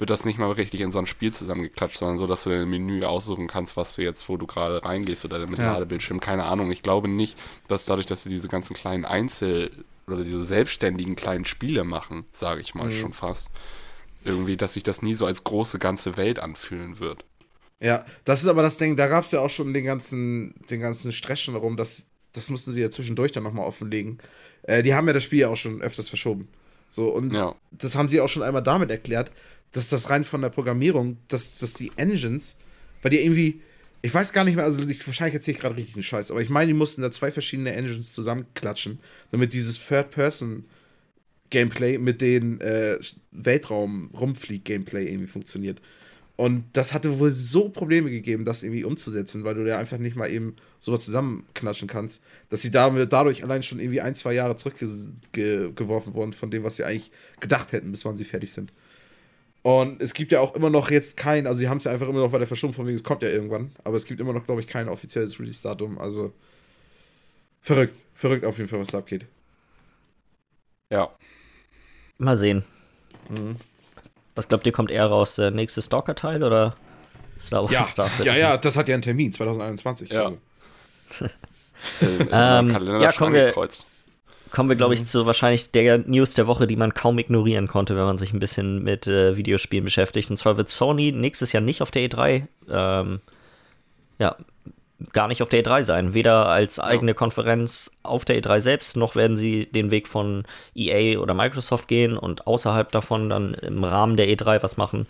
[0.04, 2.70] wird das nicht mal richtig in so ein Spiel zusammengeklatscht, sondern so, dass du dein
[2.70, 5.72] Menü aussuchen kannst, was du jetzt, wo du gerade reingehst oder mit Ja.
[5.72, 6.72] Ladebildschirm, keine Ahnung.
[6.72, 9.72] Ich glaube nicht, dass dadurch, dass sie diese ganzen kleinen Einzel-
[10.06, 13.50] oder diese selbstständigen kleinen Spiele machen, sage ich mal schon fast,
[14.26, 17.24] irgendwie, dass sich das nie so als große ganze Welt anfühlen wird.
[17.80, 20.82] Ja, das ist aber das Ding, da gab es ja auch schon den ganzen, den
[20.82, 24.20] ganzen Stress schon darum, dass, das mussten sie ja zwischendurch dann nochmal offenlegen.
[24.64, 26.50] Äh, die haben ja das Spiel ja auch schon öfters verschoben.
[26.90, 27.56] So, und Ja.
[27.72, 29.32] das haben sie auch schon einmal damit erklärt,
[29.74, 32.56] dass das rein von der Programmierung, dass, dass die Engines,
[33.02, 33.60] weil die irgendwie,
[34.02, 36.42] ich weiß gar nicht mehr, also ich, wahrscheinlich erzähle ich gerade richtig einen Scheiß, aber
[36.42, 39.00] ich meine, die mussten da zwei verschiedene Engines zusammenklatschen,
[39.32, 43.00] damit dieses Third-Person-Gameplay mit den äh,
[43.32, 45.82] Weltraum-Rumflieg-Gameplay irgendwie funktioniert.
[46.36, 50.16] Und das hatte wohl so Probleme gegeben, das irgendwie umzusetzen, weil du ja einfach nicht
[50.16, 56.16] mal eben sowas zusammenklatschen kannst, dass sie dadurch allein schon irgendwie ein, zwei Jahre zurückgeworfen
[56.16, 58.74] wurden von dem, was sie eigentlich gedacht hätten, bis wann sie fertig sind.
[59.64, 62.08] Und es gibt ja auch immer noch jetzt kein, also sie haben es ja einfach
[62.10, 64.46] immer noch weiter verschoben, von wegen, es kommt ja irgendwann, aber es gibt immer noch,
[64.46, 66.34] glaube ich, kein offizielles Release-Datum, also
[67.62, 69.26] verrückt, verrückt auf jeden Fall, was da abgeht.
[70.90, 71.10] Ja.
[72.18, 72.66] Mal sehen.
[73.30, 73.56] Mhm.
[74.36, 75.36] Was glaubt ihr, kommt eher raus?
[75.36, 76.76] Der nächste Stalker-Teil oder
[77.40, 78.38] Star Wars Ja, Star ja, Citizen?
[78.38, 80.10] ja, das hat ja einen Termin, 2021.
[80.10, 80.26] Ja.
[80.26, 80.40] Also.
[82.02, 83.54] Äh, ist Ähm, Kalender ja, schon kommen wir-.
[84.54, 84.78] Kommen wir, Mhm.
[84.78, 88.20] glaube ich, zu wahrscheinlich der News der Woche, die man kaum ignorieren konnte, wenn man
[88.20, 90.30] sich ein bisschen mit äh, Videospielen beschäftigt.
[90.30, 93.20] Und zwar wird Sony nächstes Jahr nicht auf der E3 ähm,
[94.20, 94.38] ja,
[95.12, 96.14] gar nicht auf der E3 sein.
[96.14, 97.16] Weder als eigene ja.
[97.16, 100.44] Konferenz auf der E3 selbst, noch werden sie den Weg von
[100.76, 105.08] EA oder Microsoft gehen und außerhalb davon dann im Rahmen der E3 was machen.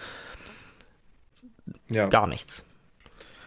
[1.90, 2.08] Ja.
[2.08, 2.64] Gar nichts.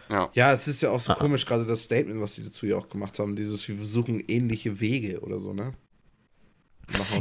[0.09, 0.29] Ja.
[0.33, 1.15] ja, es ist ja auch so ah.
[1.15, 4.79] komisch, gerade das Statement, was sie dazu ja auch gemacht haben, dieses, wir versuchen ähnliche
[4.79, 5.73] Wege oder so, ne?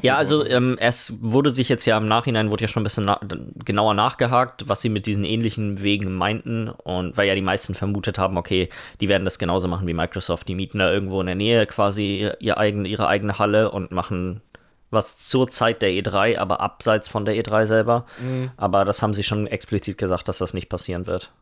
[0.03, 3.05] Ja, also ähm, es wurde sich jetzt ja im Nachhinein, wurde ja schon ein bisschen
[3.05, 3.21] na
[3.65, 6.69] genauer nachgehakt, was sie mit diesen ähnlichen Wegen meinten.
[6.69, 8.69] Und weil ja die meisten vermutet haben, okay,
[9.01, 10.49] die werden das genauso machen wie Microsoft.
[10.49, 14.41] Die mieten da irgendwo in der Nähe quasi ihr eigen, ihre eigene Halle und machen
[14.91, 18.07] was zur Zeit der E3, aber abseits von der E3 selber.
[18.21, 18.51] Mhm.
[18.57, 21.33] Aber das haben sie schon explizit gesagt, dass das nicht passieren wird.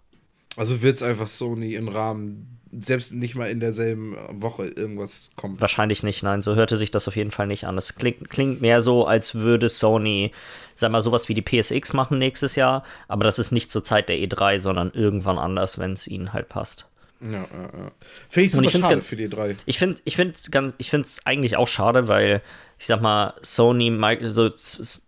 [0.56, 5.60] Also wird es einfach Sony im Rahmen, selbst nicht mal in derselben Woche irgendwas kommen?
[5.60, 6.42] Wahrscheinlich nicht, nein.
[6.42, 7.78] So hörte sich das auf jeden Fall nicht an.
[7.78, 10.32] Es klingt, klingt mehr so, als würde Sony,
[10.74, 14.08] sag mal, sowas wie die PSX machen nächstes Jahr, aber das ist nicht zur Zeit
[14.08, 16.86] der E3, sondern irgendwann anders, wenn es ihnen halt passt.
[17.20, 17.90] Ja, ja, ja.
[18.28, 19.56] Finde ich super ich schade ganz, für die E3.
[19.66, 19.94] Ich finde
[20.32, 22.42] es ich ich eigentlich auch schade, weil
[22.78, 24.50] ich sag mal, Sony, so,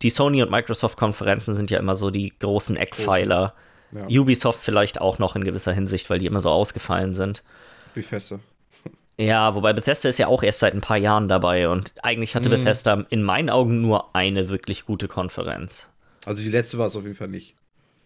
[0.02, 3.48] die Sony und Microsoft-Konferenzen sind ja immer so die großen Eckpfeiler.
[3.48, 4.20] Groß ja.
[4.20, 7.42] Ubisoft vielleicht auch noch in gewisser Hinsicht, weil die immer so ausgefallen sind.
[7.94, 8.40] Bethesda.
[9.18, 12.50] Ja, wobei Bethesda ist ja auch erst seit ein paar Jahren dabei und eigentlich hatte
[12.50, 12.54] mhm.
[12.54, 15.88] Bethesda in meinen Augen nur eine wirklich gute Konferenz.
[16.26, 17.54] Also die letzte war es auf jeden Fall nicht.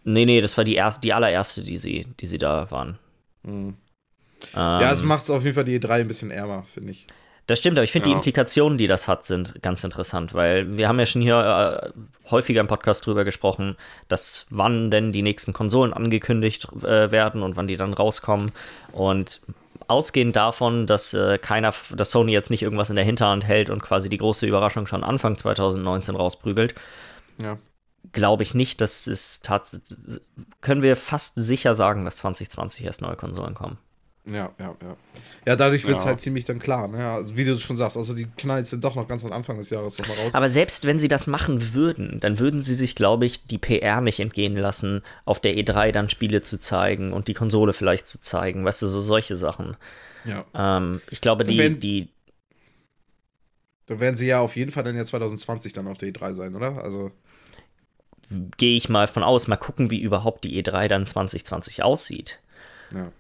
[0.05, 2.99] Nee, nee, das war die erste, die allererste, die sie, die sie da waren.
[3.43, 3.75] Mhm.
[4.55, 7.07] Ähm, ja, es macht es auf jeden Fall die E3 ein bisschen ärmer, finde ich.
[7.51, 8.15] Das stimmt, aber ich finde ja.
[8.15, 12.31] die Implikationen, die das hat, sind ganz interessant, weil wir haben ja schon hier äh,
[12.31, 13.77] häufiger im Podcast drüber gesprochen,
[14.07, 18.53] dass wann denn die nächsten Konsolen angekündigt äh, werden und wann die dann rauskommen.
[18.93, 19.41] Und
[19.89, 23.83] ausgehend davon, dass äh, keiner, dass Sony jetzt nicht irgendwas in der Hinterhand hält und
[23.83, 26.77] quasi die große Überraschung schon Anfang 2019 rausprügelt,
[27.43, 27.59] ja.
[28.13, 30.21] glaube ich nicht, dass es tatsächlich,
[30.61, 33.79] können wir fast sicher sagen, dass 2020 erst neue Konsolen kommen.
[34.27, 34.97] Ja, ja, ja.
[35.47, 36.11] Ja, dadurch wird es ja.
[36.11, 37.05] halt ziemlich dann klar, ne?
[37.07, 39.71] Also, wie du schon sagst, also die Knalls sind doch noch ganz am Anfang des
[39.71, 40.35] Jahres nochmal raus.
[40.35, 44.03] Aber selbst wenn sie das machen würden, dann würden sie sich, glaube ich, die PR
[44.03, 48.21] nicht entgehen lassen, auf der E3 dann Spiele zu zeigen und die Konsole vielleicht zu
[48.21, 49.77] zeigen, weißt du, so solche Sachen.
[50.27, 50.45] Ja.
[50.55, 52.09] Ähm, ich glaube, die, werden, die.
[53.87, 56.55] Dann werden sie ja auf jeden Fall dann ja 2020 dann auf der E3 sein,
[56.55, 56.85] oder?
[56.85, 57.11] Also.
[58.59, 62.39] Gehe ich mal von aus, mal gucken, wie überhaupt die E3 dann 2020 aussieht.
[62.95, 63.11] Ja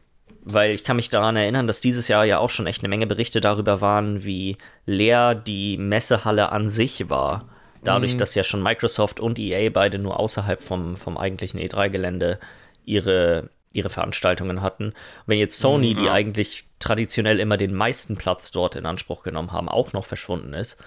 [0.42, 3.06] weil ich kann mich daran erinnern, dass dieses Jahr ja auch schon echt eine Menge
[3.06, 7.48] Berichte darüber waren, wie leer die Messehalle an sich war.
[7.82, 8.18] Dadurch, mhm.
[8.18, 12.38] dass ja schon Microsoft und EA beide nur außerhalb vom, vom eigentlichen E3-Gelände
[12.84, 14.92] ihre, ihre Veranstaltungen hatten.
[15.26, 19.52] Wenn jetzt Sony, mhm, die eigentlich traditionell immer den meisten Platz dort in Anspruch genommen
[19.52, 20.82] haben, auch noch verschwunden ist,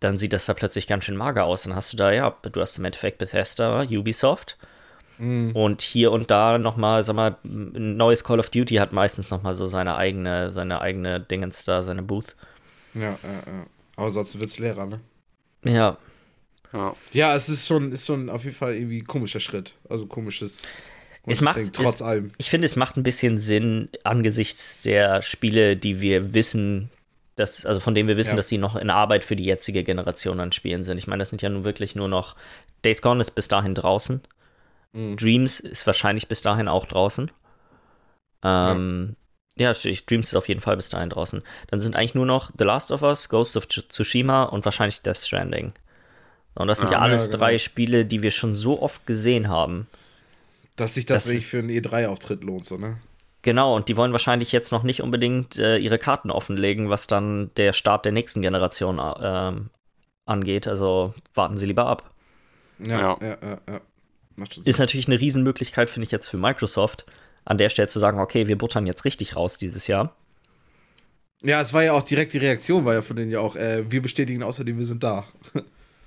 [0.00, 1.64] dann sieht das da plötzlich ganz schön mager aus.
[1.64, 4.56] Dann hast du da, ja, du hast im Endeffekt Bethesda, Ubisoft
[5.18, 5.52] Mhm.
[5.52, 9.54] Und hier und da nochmal, sag mal, ein neues Call of Duty hat meistens nochmal
[9.54, 12.36] so seine eigene, seine eigene Dingens da, seine Booth.
[12.94, 13.66] Ja, ja, ja.
[13.96, 15.00] Aber sonst wird es leerer, ne?
[15.64, 15.96] Ja.
[16.72, 16.94] Ja.
[17.12, 19.74] ja, es ist schon, ist schon auf jeden Fall irgendwie komischer Schritt.
[19.88, 20.62] Also komisches.
[21.26, 22.30] Es macht, Ding, trotz es, allem.
[22.38, 26.90] Ich finde, es macht ein bisschen Sinn angesichts der Spiele, die wir wissen,
[27.36, 28.36] dass, also von denen wir wissen, ja.
[28.36, 30.98] dass sie noch in Arbeit für die jetzige Generation an Spielen sind.
[30.98, 32.34] Ich meine, das sind ja nun wirklich nur noch.
[32.84, 34.20] Days Gone ist bis dahin draußen.
[34.92, 35.16] Mhm.
[35.16, 37.30] Dreams ist wahrscheinlich bis dahin auch draußen.
[38.42, 39.16] Ähm,
[39.56, 39.72] ja.
[39.72, 41.42] ja, Dreams ist auf jeden Fall bis dahin draußen.
[41.68, 45.18] Dann sind eigentlich nur noch The Last of Us, Ghost of Tsushima und wahrscheinlich Death
[45.18, 45.72] Stranding.
[46.54, 47.38] Und das sind ja, ja alles ja, genau.
[47.44, 49.86] drei Spiele, die wir schon so oft gesehen haben.
[50.76, 52.98] Dass sich das, wirklich für einen E3-Auftritt lohnt, so, ne?
[53.42, 57.52] Genau, und die wollen wahrscheinlich jetzt noch nicht unbedingt äh, ihre Karten offenlegen, was dann
[57.56, 59.52] der Start der nächsten Generation äh,
[60.26, 60.66] angeht.
[60.66, 62.10] Also warten sie lieber ab.
[62.80, 63.80] Ja, ja, ja, ja.
[64.64, 67.06] Ist natürlich eine Riesenmöglichkeit, finde ich jetzt für Microsoft,
[67.44, 70.14] an der Stelle zu sagen, okay, wir buttern jetzt richtig raus dieses Jahr.
[71.42, 73.90] Ja, es war ja auch direkt die Reaktion, war ja von denen ja auch, äh,
[73.90, 75.26] wir bestätigen außerdem, wir sind da.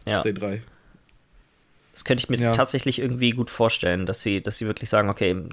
[0.08, 0.18] Ja.
[0.18, 0.64] Auf den drei.
[1.92, 2.54] Das könnte ich mir ja.
[2.54, 5.46] tatsächlich irgendwie gut vorstellen, dass sie, dass sie wirklich sagen, okay,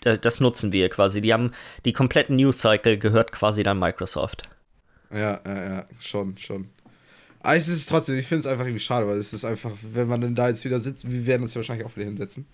[0.00, 1.20] das nutzen wir quasi.
[1.20, 1.52] Die haben
[1.84, 4.48] die kompletten News Cycle gehört quasi dann Microsoft.
[5.10, 6.70] Ja, ja, ja, schon, schon.
[7.42, 10.08] Aber es ist trotzdem, ich finde es einfach irgendwie schade, weil es ist einfach, wenn
[10.08, 12.46] man dann da jetzt wieder sitzt, wir werden uns ja wahrscheinlich auch wieder hinsetzen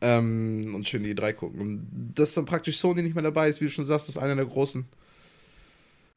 [0.00, 1.60] ähm, und schön die drei gucken.
[1.60, 4.34] Und dass dann praktisch Sony nicht mehr dabei ist, wie du schon sagst, ist einer
[4.34, 4.84] der großen.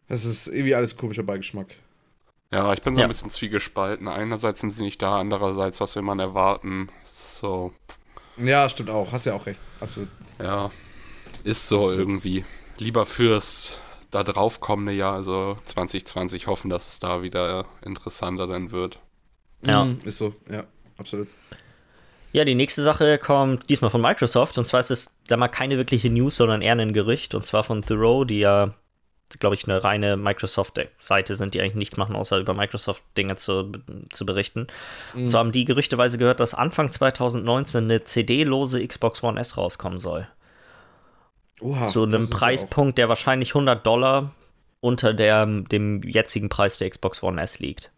[0.08, 1.68] Das ist irgendwie alles komischer Beigeschmack.
[2.52, 3.08] Ja, ich bin so ja.
[3.08, 4.08] ein bisschen zwiegespalten.
[4.08, 6.90] Einerseits sind sie nicht da, andererseits, was will man erwarten?
[7.04, 7.74] So.
[8.38, 9.12] Ja, stimmt auch.
[9.12, 9.60] Hast ja auch recht.
[9.80, 10.10] Absolut.
[10.40, 10.72] Ja,
[11.44, 12.00] ist so Absolut.
[12.00, 12.46] irgendwie.
[12.78, 13.82] Lieber Fürst
[14.16, 19.00] da drauf kommende Jahr, also 2020, hoffen, dass es da wieder interessanter dann wird.
[19.62, 19.84] Ja.
[19.86, 20.64] Mhm, ist so, ja,
[20.98, 21.28] absolut.
[22.32, 24.58] Ja, die nächste Sache kommt diesmal von Microsoft.
[24.58, 27.36] Und zwar ist es, sag mal, keine wirkliche News, sondern eher ein Gerücht.
[27.36, 28.74] Und zwar von Thoreau, die ja,
[29.40, 33.72] glaube ich, eine reine Microsoft-Seite sind, die eigentlich nichts machen, außer über Microsoft-Dinge zu,
[34.12, 34.68] zu berichten.
[35.14, 35.24] Mhm.
[35.24, 40.00] Und zwar haben die gerüchteweise gehört, dass Anfang 2019 eine CD-lose Xbox One S rauskommen
[40.00, 40.28] soll.
[41.62, 44.32] Oha, zu einem Preispunkt, der wahrscheinlich 100 Dollar
[44.82, 47.92] unter der, dem jetzigen Preis der Xbox One S liegt.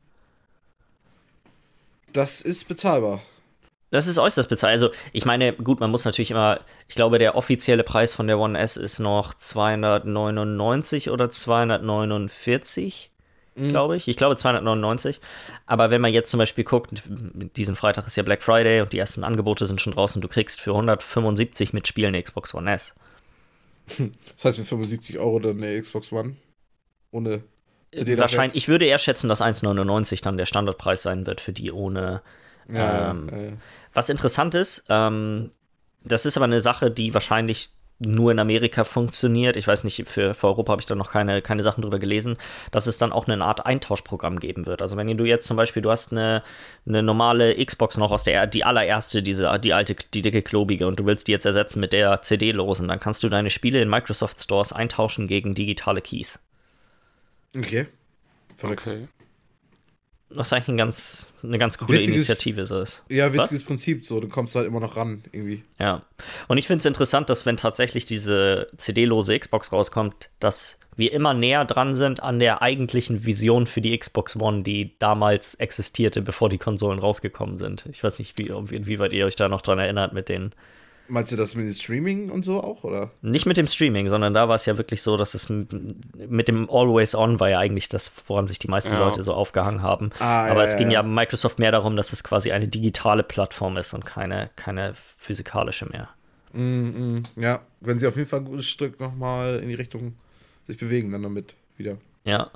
[2.14, 3.22] Das ist bezahlbar.
[3.90, 4.72] Das ist äußerst bezahlt.
[4.72, 8.38] Also, ich meine, gut, man muss natürlich immer, ich glaube, der offizielle Preis von der
[8.38, 13.12] One S ist noch 299 oder 249,
[13.56, 13.70] mhm.
[13.70, 14.10] glaube ich.
[14.10, 15.22] Ich glaube 299.
[15.66, 17.02] Aber wenn man jetzt zum Beispiel guckt,
[17.56, 20.60] diesen Freitag ist ja Black Friday und die ersten Angebote sind schon draußen, du kriegst
[20.60, 22.94] für 175 mit Spielen Xbox One S.
[24.36, 26.36] Das heißt für 75 Euro dann eine Xbox One?
[27.12, 27.44] Ohne
[27.94, 31.72] CD Wahrscheinlich, ich würde eher schätzen, dass 1,99 dann der Standardpreis sein wird für die
[31.72, 32.22] ohne
[32.70, 33.52] ja, ähm, ja, ja.
[33.94, 35.52] Was interessant ist, ähm,
[36.04, 39.56] das ist aber eine Sache, die wahrscheinlich nur in Amerika funktioniert.
[39.56, 42.38] Ich weiß nicht, für, für Europa habe ich da noch keine, keine Sachen drüber gelesen,
[42.72, 44.82] dass es dann auch eine Art Eintauschprogramm geben wird.
[44.82, 46.44] Also wenn du jetzt zum Beispiel, du hast eine,
[46.86, 51.00] eine normale Xbox noch aus der, die allererste, diese, die alte, die dicke klobige und
[51.00, 54.40] du willst die jetzt ersetzen mit der CD-losen, dann kannst du deine Spiele in Microsoft
[54.40, 56.40] Stores eintauschen gegen digitale Keys.
[57.56, 57.88] Okay.
[58.56, 58.82] Verrückt.
[58.86, 59.08] Okay
[60.30, 63.04] was eigentlich ein ganz, eine ganz coole witziges, Initiative so ist.
[63.10, 63.68] Ja, witziges was?
[63.68, 65.64] Prinzip, so, du kommst halt immer noch ran, irgendwie.
[65.80, 66.04] Ja.
[66.48, 71.34] Und ich finde es interessant, dass wenn tatsächlich diese CD-lose Xbox rauskommt, dass wir immer
[71.34, 76.50] näher dran sind an der eigentlichen Vision für die Xbox One, die damals existierte, bevor
[76.50, 77.86] die Konsolen rausgekommen sind.
[77.92, 80.52] Ich weiß nicht, wie, inwieweit ihr euch da noch dran erinnert mit den
[81.10, 83.12] Meinst du das mit dem Streaming und so auch, oder?
[83.22, 86.70] Nicht mit dem Streaming, sondern da war es ja wirklich so, dass es mit dem
[86.70, 89.00] Always On war ja eigentlich das, woran sich die meisten ja.
[89.00, 90.12] Leute so aufgehangen haben.
[90.20, 93.24] Ah, Aber ja, es ging ja, ja Microsoft mehr darum, dass es quasi eine digitale
[93.24, 96.10] Plattform ist und keine, keine physikalische mehr.
[96.54, 100.16] Mm, mm, ja, wenn sie auf jeden Fall ein gutes Stück nochmal in die Richtung
[100.68, 101.98] sich bewegen, dann damit wieder.
[102.26, 102.52] Ja,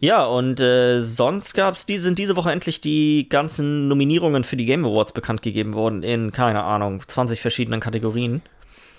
[0.00, 4.66] ja, und äh, sonst gab's die, sind diese Woche endlich die ganzen Nominierungen für die
[4.66, 8.42] Game Awards bekannt gegeben worden in, keine Ahnung, 20 verschiedenen Kategorien.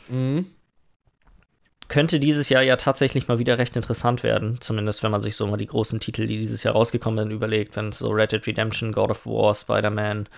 [0.09, 0.47] Mhm.
[1.87, 4.57] Könnte dieses Jahr ja tatsächlich mal wieder recht interessant werden.
[4.61, 7.75] Zumindest wenn man sich so mal die großen Titel, die dieses Jahr rausgekommen sind, überlegt.
[7.75, 10.29] Wenn so Red Dead Redemption, God of War, Spider-Man,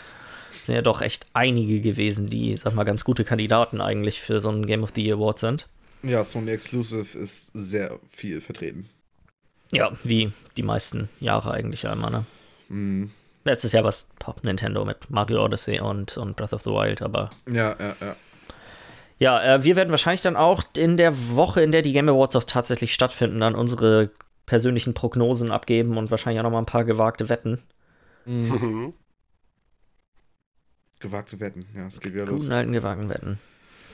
[0.66, 4.50] sind ja doch echt einige gewesen, die, sag mal, ganz gute Kandidaten eigentlich für so
[4.50, 5.68] einen Game of the Year Award sind.
[6.02, 8.90] Ja, Sony Exclusive ist sehr viel vertreten.
[9.74, 12.26] Ja, wie die meisten Jahre eigentlich einmal, ne?
[12.70, 13.12] Mhm.
[13.46, 14.08] Letztes Jahr war es
[14.42, 17.30] Nintendo mit Mario Odyssey und, und Breath of the Wild, aber.
[17.48, 18.16] Ja, ja, ja.
[19.20, 22.36] Ja, äh, wir werden wahrscheinlich dann auch in der Woche, in der die Game Awards
[22.36, 24.12] auch tatsächlich stattfinden, dann unsere
[24.46, 27.62] persönlichen Prognosen abgeben und wahrscheinlich auch noch mal ein paar gewagte Wetten.
[28.26, 28.94] Mhm.
[31.00, 32.44] gewagte Wetten, ja, es geht wieder Guten los.
[32.44, 33.40] Guten alten gewagten Wetten.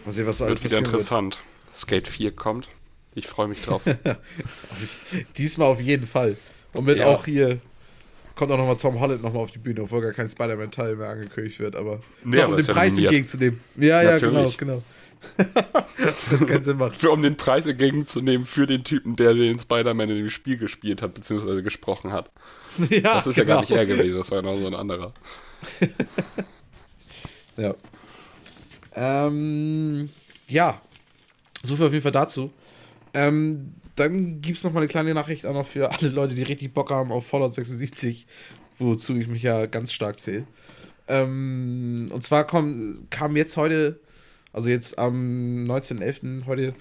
[0.06, 1.38] Mal sehen, was so alles Wird wieder interessant.
[1.66, 1.76] Wird.
[1.76, 2.70] Skate 4 kommt.
[3.20, 3.84] Ich freue mich drauf.
[5.38, 6.38] Diesmal auf jeden Fall.
[6.74, 7.08] Und mit ja.
[7.08, 7.60] auch hier
[8.36, 11.60] kommt auch nochmal Tom Holland nochmal auf die Bühne, obwohl gar kein Spider-Man-Teil mehr angekündigt
[11.60, 13.60] wird, aber nee, doch, um den Preis ja entgegenzunehmen.
[13.76, 14.82] Ja, ja, genau, genau.
[15.98, 16.96] das keinen Sinn macht.
[16.96, 21.02] Für, um den Preis entgegenzunehmen für den Typen, der den Spider-Man in dem Spiel gespielt
[21.02, 22.32] hat, beziehungsweise gesprochen hat.
[22.90, 23.48] Ja, das ist genau.
[23.48, 25.14] ja gar nicht er gewesen, das war ja noch so ein anderer.
[27.58, 27.76] ja.
[28.96, 30.10] Ähm,
[30.48, 30.80] ja,
[31.64, 32.54] so viel auf jeden Fall dazu.
[33.14, 36.44] Ähm, dann gibt es noch mal eine kleine Nachricht auch noch für alle Leute, die
[36.44, 38.28] richtig Bock haben auf Fallout 76,
[38.78, 40.46] wozu ich mich ja ganz stark zähle.
[41.08, 44.00] Ähm, und zwar komm, kam jetzt heute,
[44.54, 46.46] also jetzt am 19.11.
[46.46, 46.76] heute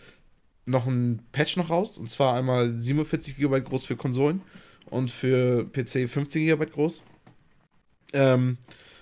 [0.69, 1.99] noch ein Patch noch raus.
[1.99, 4.43] Und zwar einmal 47 GB groß für Konsolen
[4.87, 7.03] und für PC 15 GB groß.
[8.13, 8.59] Ähm,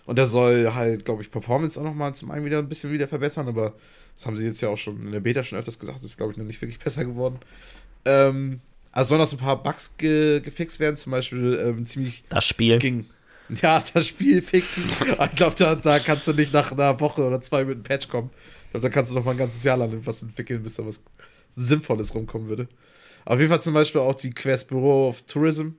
[0.06, 2.92] und der soll halt, glaube ich, Performance auch noch mal zum einen wieder ein bisschen
[2.92, 3.74] wieder verbessern, aber
[4.16, 5.98] das haben sie jetzt ja auch schon in der Beta schon öfters gesagt.
[5.98, 7.38] Das ist, glaube ich, noch nicht wirklich besser geworden.
[8.04, 8.60] Ähm,
[8.92, 10.96] also sollen noch so ein paar Bugs ge gefixt werden.
[10.96, 12.24] Zum Beispiel ähm, ziemlich.
[12.30, 12.78] Das Spiel.
[12.78, 13.04] Ging,
[13.62, 14.84] ja, das Spiel fixen.
[14.88, 18.08] ich glaube, da, da kannst du nicht nach einer Woche oder zwei mit einem Patch
[18.08, 18.30] kommen.
[18.64, 20.86] Ich glaube, da kannst du noch mal ein ganzes Jahr lang was entwickeln, bis da
[20.86, 21.02] was
[21.54, 22.68] Sinnvolles rumkommen würde.
[23.24, 25.70] Auf jeden Fall zum Beispiel auch die Quest Bureau of Tourism.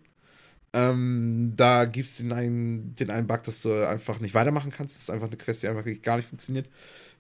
[0.73, 4.95] Ähm, da gibt es den einen, den einen Bug, dass du einfach nicht weitermachen kannst.
[4.95, 6.67] Das ist einfach eine Quest, die einfach gar nicht funktioniert.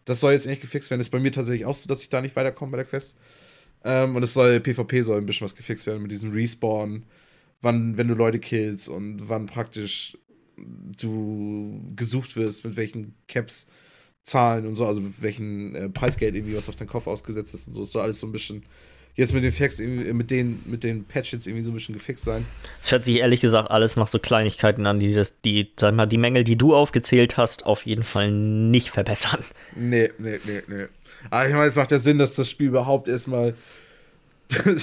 [0.07, 1.01] Das soll jetzt nicht gefixt werden.
[1.01, 3.15] Das ist bei mir tatsächlich auch so, dass ich da nicht weiterkomme bei der Quest.
[3.83, 7.05] Ähm, und es soll, PvP soll ein bisschen was gefixt werden mit diesem Respawn,
[7.61, 10.17] wann, wenn du Leute killst und wann praktisch
[10.57, 13.67] du gesucht wirst, mit welchen Caps,
[14.23, 17.67] Zahlen und so, also mit welchem äh, Preisgeld irgendwie was auf deinen Kopf ausgesetzt ist
[17.67, 17.83] und so.
[17.83, 18.65] Es soll alles so ein bisschen
[19.17, 22.45] jetzt mit den Facts, mit den, mit den Patches irgendwie so ein bisschen gefixt sein.
[22.81, 26.05] Es hört sich ehrlich gesagt alles nach so Kleinigkeiten an, die das, die, sag mal,
[26.05, 29.39] die Mängel, die du aufgezählt hast, auf jeden Fall nicht verbessern.
[29.75, 30.85] Nee, nee, nee, nee.
[31.31, 33.55] Aber ich meine, es macht ja Sinn, dass das Spiel überhaupt erstmal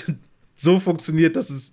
[0.57, 1.73] so funktioniert, dass es,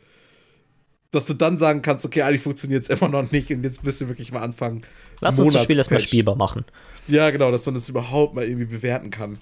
[1.10, 4.02] dass du dann sagen kannst, okay, eigentlich funktioniert es immer noch nicht und jetzt müsst
[4.02, 4.84] ihr wirklich mal anfangen.
[5.20, 6.64] Lass uns das Spiel erstmal spielbar machen.
[7.08, 9.40] Ja, genau, dass man das überhaupt mal irgendwie bewerten kann.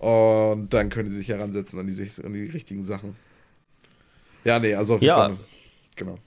[0.00, 3.16] Und dann können die sich heransetzen an die, an die richtigen Sachen.
[4.44, 5.16] Ja, nee, also auf jeden Ja.
[5.16, 5.36] Fall.
[5.96, 6.18] Genau.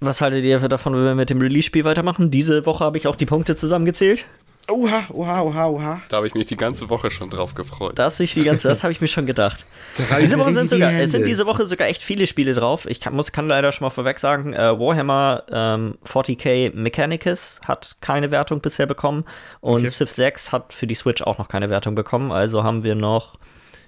[0.00, 2.30] Was haltet ihr davon, wenn wir mit dem Release-Spiel weitermachen?
[2.30, 4.26] Diese Woche habe ich auch die Punkte zusammengezählt.
[4.68, 6.02] Oha, oha, oha, oha.
[6.08, 7.92] Da habe ich mich die ganze Woche schon drauf gefreut.
[7.96, 9.64] Das, ich die ganze, das habe ich mir schon gedacht.
[10.10, 12.84] Da Diese Woche sind sogar, es sind diese Woche sogar echt viele Spiele drauf.
[12.84, 17.96] Ich kann, muss, kann leider schon mal vorweg sagen, äh, Warhammer ähm, 40k Mechanicus hat
[18.02, 19.24] keine Wertung bisher bekommen
[19.60, 19.88] und Okay.
[19.88, 22.30] Civ 6 hat für die Switch auch noch keine Wertung bekommen.
[22.30, 23.36] Also haben wir noch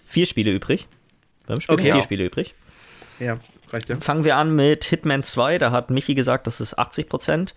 [0.07, 0.89] vier Spiele übrig.
[1.47, 1.79] Fünf Spiele?
[1.79, 1.93] Okay.
[1.93, 2.55] Vier Spiele übrig.
[3.19, 3.37] Ja,
[3.71, 3.99] reicht ja.
[4.01, 5.59] Fangen wir an mit Hitman 2.
[5.59, 7.53] Da hat Michi gesagt, das ist 80%.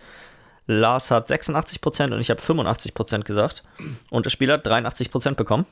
[0.66, 3.64] Lars hat 86% und ich habe 85% gesagt.
[4.10, 5.66] Und das Spiel hat 83% bekommen.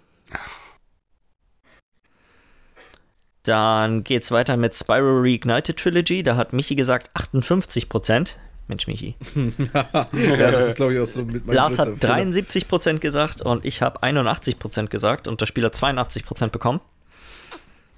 [3.42, 6.22] Dann geht's weiter mit Spyro Reignited Trilogy.
[6.22, 8.34] Da hat Michi gesagt 58%.
[8.68, 9.16] Mensch, Michi.
[9.34, 12.30] ja, das ist, glaube ich, auch so mit meinem Lars hat größter Fehler.
[12.30, 16.80] 73% gesagt und ich habe 81% gesagt und das Spiel hat 82% bekommen.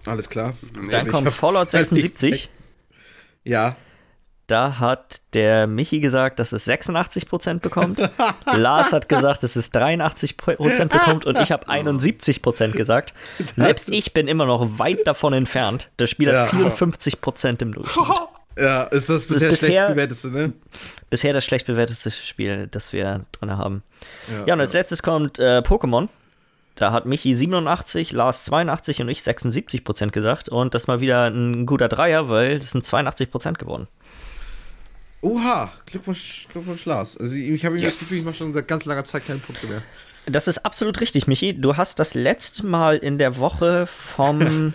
[0.06, 0.54] Alles klar.
[0.90, 2.48] Dann kommt Fallout 76.
[3.44, 3.76] Ja.
[4.48, 8.00] Da hat der Michi gesagt, dass es 86% bekommt.
[8.56, 13.14] Lars hat gesagt, dass es 83% bekommt und ich habe 71% gesagt.
[13.56, 15.90] Selbst ich bin immer noch weit davon entfernt.
[15.96, 16.42] Das Spiel Ja.
[16.42, 18.06] hat 54% im Durchschnitt.
[18.58, 20.52] Ja, ist das bisher, bisher- schlecht bewerteste, ne?
[21.08, 23.82] Bisher das schlecht bewertete Spiel, das wir drin haben.
[24.30, 26.08] Ja, Ja, und als letztes kommt äh, Pokémon.
[26.74, 30.50] Da hat Michi 87, Lars 82 und ich 76% gesagt.
[30.50, 33.88] Und das mal wieder ein guter Dreier, weil das sind 82% geworden.
[35.22, 37.16] Oha, Glückwunsch, Glückwunsch, Lars.
[37.16, 37.98] Also ich, habe ihm Yes.
[37.98, 39.82] das Gefühl, ich mache schon seit ganz langer Zeit keine Punkte mehr.
[40.26, 41.58] Das ist absolut richtig, Michi.
[41.60, 44.74] Du hast das letzte Mal in der Woche vom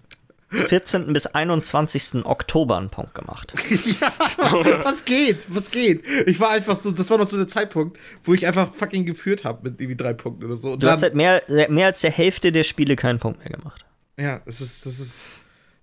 [0.50, 1.12] 14.
[1.12, 2.24] bis 21.
[2.24, 3.52] Oktober einen Punkt gemacht.
[4.84, 5.46] was geht?
[5.48, 6.04] Was geht?
[6.26, 9.44] Ich war einfach so, das war noch so der Zeitpunkt, wo ich einfach fucking geführt
[9.44, 10.72] habe mit irgendwie drei Punkten oder so.
[10.74, 13.84] Und Du hast seit mehr, mehr als der Hälfte der Spiele keinen Punkt mehr gemacht.
[14.18, 15.24] ja, es ist, das ist,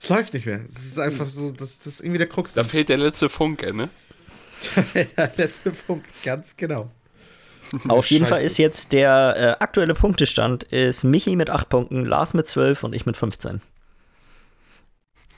[0.01, 0.61] es läuft nicht mehr.
[0.67, 2.53] Es ist einfach so, das, das ist irgendwie der Krux.
[2.53, 3.89] Da fehlt der letzte Funke, ne?
[5.17, 6.89] der letzte Punkt, ganz genau.
[7.87, 12.33] Auf jeden Fall ist jetzt der äh, aktuelle Punktestand ist Michi mit 8 Punkten, Lars
[12.33, 13.61] mit 12 und ich mit 15.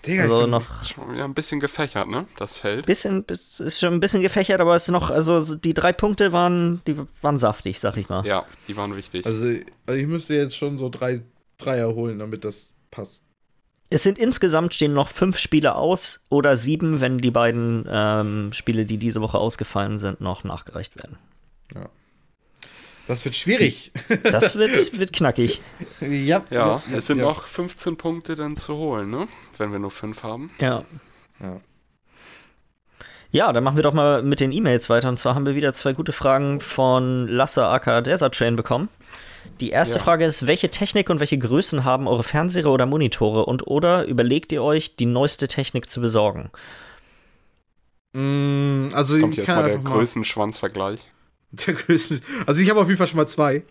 [0.05, 2.26] Digga, Also noch Schon wieder ein bisschen gefächert, ne?
[2.38, 2.86] Das Feld.
[2.86, 5.93] bisschen, bis- ist schon ein bisschen gefächert, aber es ist noch, also so die drei
[5.93, 8.26] Punkte waren, die waren saftig, sag ich mal.
[8.26, 9.26] Ja, die waren wichtig.
[9.26, 9.45] Also,
[9.86, 11.22] also ich müsste jetzt schon so drei
[11.57, 13.24] Dreier holen, damit das passt.
[13.94, 18.86] Es sind insgesamt stehen noch fünf Spiele aus oder sieben, wenn die beiden ähm, Spiele,
[18.86, 21.18] die diese Woche ausgefallen sind, noch nachgereicht werden.
[23.06, 23.91] Das wird schwierig.
[24.24, 25.62] Das wird, wird knackig.
[26.00, 27.26] ja, ja, es sind ja.
[27.26, 29.28] noch 15 Punkte dann zu holen, ne?
[29.60, 30.50] Wenn wir nur 5 haben.
[30.60, 30.84] Ja.
[31.39, 31.60] Ja.
[33.30, 35.10] Ja, dann machen wir doch mal mit den E-Mails weiter.
[35.10, 38.89] Und zwar haben wir wieder zwei gute Fragen von Lasse aka Desert Train bekommen.
[39.60, 40.04] Die erste Ja.
[40.04, 43.46] Frage ist, welche Technik und welche Größen haben eure Fernseher oder Monitore?
[43.46, 46.50] Und oder überlegt ihr euch, die neueste Technik zu besorgen?
[48.14, 51.08] Mm, also Kommt ich jetzt mal der Größenschwanzvergleich.
[51.52, 52.22] der Größen.
[52.46, 53.64] Also ich habe auf jeden Fall schon mal zwei.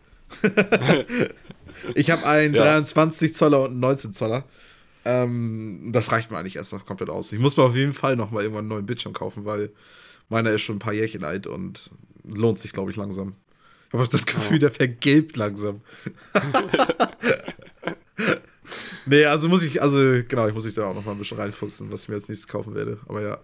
[1.95, 2.62] ich habe einen Ja.
[2.64, 4.45] 23 Zoller und einen 19 Zoller.
[5.05, 7.33] Ähm, das reicht mir eigentlich erst noch komplett aus.
[7.33, 9.73] Ich muss mir auf jeden Fall noch mal irgendwann einen neuen Bildschirm kaufen, weil
[10.29, 11.91] meiner ist schon ein paar Jährchen alt und
[12.25, 13.35] lohnt sich, glaube ich, langsam.
[13.93, 15.82] Ich habe das Gefühl, der vergilbt langsam.
[19.07, 21.38] nee, also muss ich, also genau, ich muss mich da auch noch mal ein bisschen
[21.38, 23.01] reinfuchsen, was ich mir als nächstes kaufen werde.
[23.07, 23.38] Aber ja.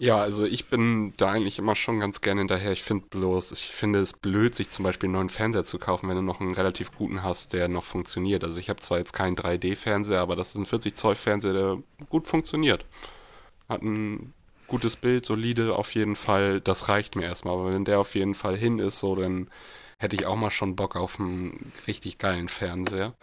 [0.00, 2.72] Ja, also ich bin da eigentlich immer schon ganz gerne hinterher.
[2.72, 6.08] Ich finde bloß, ich finde es blöd, sich zum Beispiel einen neuen Fernseher zu kaufen,
[6.08, 8.42] wenn du noch einen relativ guten hast, der noch funktioniert.
[8.44, 11.78] Also ich habe zwar jetzt keinen 3D-Fernseher, aber das ist ein 40-Zoll-Fernseher, der
[12.08, 12.84] gut funktioniert.
[13.68, 14.34] Hat ein
[14.68, 16.60] gutes Bild, solide auf jeden Fall.
[16.60, 17.54] Das reicht mir erstmal.
[17.54, 19.50] Aber wenn der auf jeden Fall hin ist, so, dann
[19.98, 23.14] hätte ich auch mal schon Bock auf einen richtig geilen Fernseher.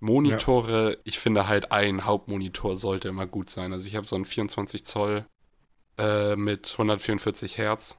[0.00, 3.72] Monitore, ich finde halt ein Hauptmonitor sollte immer gut sein.
[3.72, 5.26] Also ich habe so einen 24 Zoll
[5.98, 7.98] äh, mit 144 Hertz.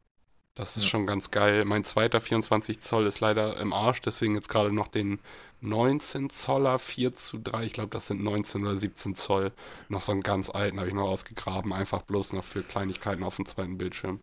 [0.56, 0.90] Das ist Ja.
[0.90, 1.66] schon ganz geil.
[1.66, 5.20] Mein zweiter 24 Zoll ist leider im Arsch, deswegen jetzt gerade noch den
[5.62, 7.64] 19 Zoller 4 zu 3.
[7.64, 9.52] Ich glaube, das sind 19 oder 17 Zoll.
[9.90, 13.38] Noch so einen ganz alten habe ich noch ausgegraben, einfach bloß noch für Kleinigkeiten auf
[13.38, 14.20] dem zweiten Bildschirm.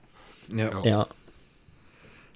[0.48, 0.70] Ja.
[0.84, 1.06] Ja.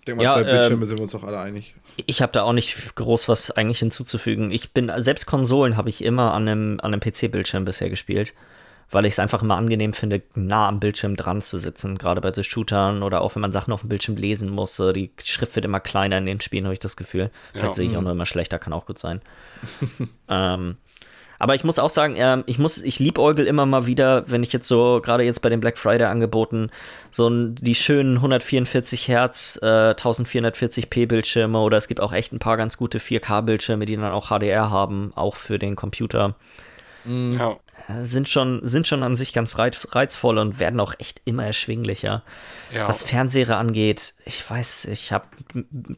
[0.07, 1.75] denke mal, ja, zwei Bildschirme ähm, sind wir uns doch alle einig.
[2.07, 4.51] Ich habe da auch nicht groß was eigentlich hinzuzufügen.
[4.51, 8.33] Ich bin, selbst Konsolen habe ich immer an einem, an einem PC-Bildschirm bisher gespielt,
[8.91, 12.33] weil ich es einfach immer angenehm finde, nah am Bildschirm dran zu sitzen, gerade bei
[12.33, 14.77] so Shootern oder auch wenn man Sachen auf dem Bildschirm lesen muss.
[14.77, 17.31] Die Schrift wird immer kleiner in den Spielen, habe ich das Gefühl.
[17.53, 18.05] Vielleicht ja, sehe ich auch mhm.
[18.05, 19.21] nur immer schlechter, kann auch gut sein.
[20.29, 20.77] ähm,
[21.39, 24.53] aber ich muss auch sagen, äh, ich muss, ich liebäugel immer mal wieder, wenn ich
[24.53, 26.71] jetzt so, gerade jetzt bei den Black Friday Angeboten,
[27.11, 32.57] so die schönen 144 Hertz, äh, 1440p Bildschirme oder es gibt auch echt ein paar
[32.57, 36.35] ganz gute 4K Bildschirme, die dann auch HDR haben, auch für den Computer.
[37.09, 37.57] Ja.
[37.89, 42.23] Äh, sind schon, sind schon an sich ganz reizvoll und werden auch echt immer erschwinglicher.
[42.73, 42.87] Ja.
[42.89, 45.25] Was Fernseher angeht, ich weiß, ich habe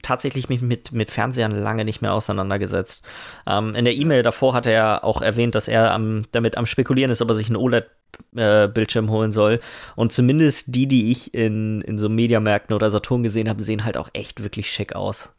[0.03, 3.05] tatsächlich mich mit, mit Fernsehern lange nicht mehr auseinandergesetzt.
[3.47, 7.11] Ähm, in der E-Mail davor hat er auch erwähnt, dass er am, damit am Spekulieren
[7.11, 9.61] ist, ob er sich einen OLED-Bildschirm äh, holen soll.
[9.97, 13.97] Und zumindest die, die ich in, in so Mediamärkten oder Saturn gesehen habe, sehen halt
[13.97, 15.31] auch echt wirklich schick aus.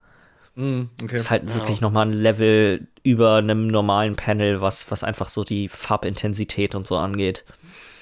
[0.55, 1.15] Mm, okay.
[1.15, 1.55] Ist halt ja.
[1.55, 6.85] wirklich nochmal ein Level über einem normalen Panel, was, was einfach so die Farbintensität und
[6.85, 7.45] so angeht.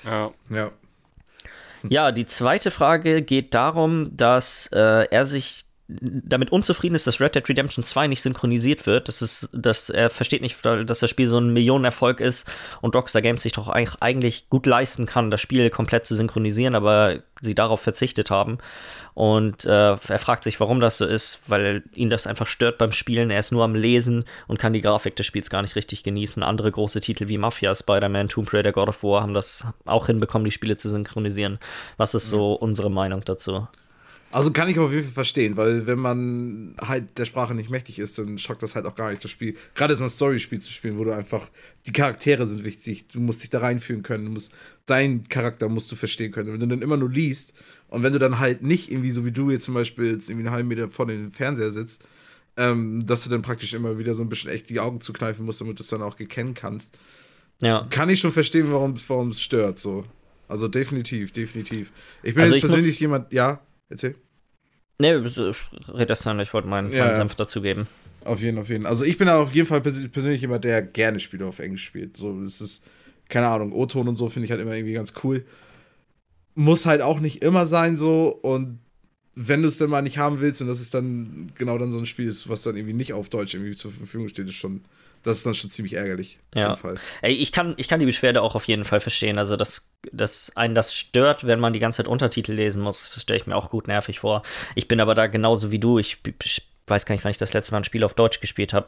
[0.05, 0.31] Ja.
[0.49, 0.71] Ja.
[1.87, 7.33] Ja, die zweite Frage geht darum, dass äh, er sich damit unzufrieden ist, dass Red
[7.33, 9.07] Dead Redemption 2 nicht synchronisiert wird.
[9.07, 12.49] Das ist, dass er versteht nicht, dass das Spiel so ein Millionenerfolg ist
[12.81, 17.23] und Rockstar Games sich doch eigentlich gut leisten kann, das Spiel komplett zu synchronisieren, aber
[17.41, 18.59] sie darauf verzichtet haben.
[19.15, 22.91] Und äh, er fragt sich, warum das so ist, weil ihn das einfach stört beim
[22.91, 23.31] Spielen.
[23.31, 26.43] Er ist nur am Lesen und kann die Grafik des Spiels gar nicht richtig genießen.
[26.43, 30.45] Andere große Titel wie Mafia, Spider-Man, Tomb Raider, God of War haben das auch hinbekommen,
[30.45, 31.57] die Spiele zu synchronisieren.
[31.97, 33.67] Was ist so unsere Meinung dazu?
[34.31, 37.97] Also kann ich auf jeden Fall verstehen, weil wenn man halt der Sprache nicht mächtig
[37.97, 39.55] ist, dann schockt das halt auch gar nicht das Spiel.
[39.73, 41.49] Gerade so ein Story-Spiel zu spielen, wo du einfach,
[41.87, 44.51] die Charaktere sind wichtig, du musst dich da reinfühlen können, du musst,
[44.85, 46.53] deinen Charakter musst du verstehen können.
[46.53, 47.53] Wenn du dann immer nur liest
[47.87, 50.45] und wenn du dann halt nicht irgendwie so wie du jetzt zum Beispiel jetzt irgendwie
[50.45, 52.03] einen halben Meter vor dem Fernseher sitzt,
[52.55, 55.61] ähm, dass du dann praktisch immer wieder so ein bisschen echt die Augen zukneifen musst,
[55.61, 56.99] damit du es dann auch gekennen kannst.
[57.61, 57.87] Ja.
[57.89, 60.03] Kann ich schon verstehen, warum es stört, so.
[60.47, 61.91] Also definitiv, definitiv.
[62.23, 64.15] Ich bin also jetzt ich persönlich jemand, ja, Erzähl.
[64.99, 67.87] Nee, red das dann, ich wollte meinen ja, Senf dazugeben.
[68.25, 68.85] Auf jeden, auf jeden.
[68.85, 72.17] Also ich bin auf jeden Fall persönlich jemand, der gerne Spiele auf Englisch spielt.
[72.17, 72.83] So, es ist,
[73.29, 75.45] keine Ahnung, O-Ton und so finde ich halt immer irgendwie ganz cool.
[76.53, 78.79] Muss halt auch nicht immer sein so und
[79.35, 81.99] wenn du es dann mal nicht haben willst und das ist dann genau dann so
[81.99, 84.81] ein Spiel ist, was dann irgendwie nicht auf Deutsch irgendwie zur Verfügung steht, ist schon
[85.23, 86.39] das ist dann schon ziemlich ärgerlich.
[86.55, 86.77] Ja.
[87.21, 89.37] Ey, ich kann, ich kann die Beschwerde auch auf jeden Fall verstehen.
[89.37, 93.23] Also, dass, dass einen das stört, wenn man die ganze Zeit Untertitel lesen muss, das
[93.23, 94.43] stelle ich mir auch gut nervig vor.
[94.75, 95.99] Ich bin aber da genauso wie du.
[95.99, 98.73] Ich, ich weiß gar nicht, wann ich das letzte Mal ein Spiel auf Deutsch gespielt
[98.73, 98.87] habe.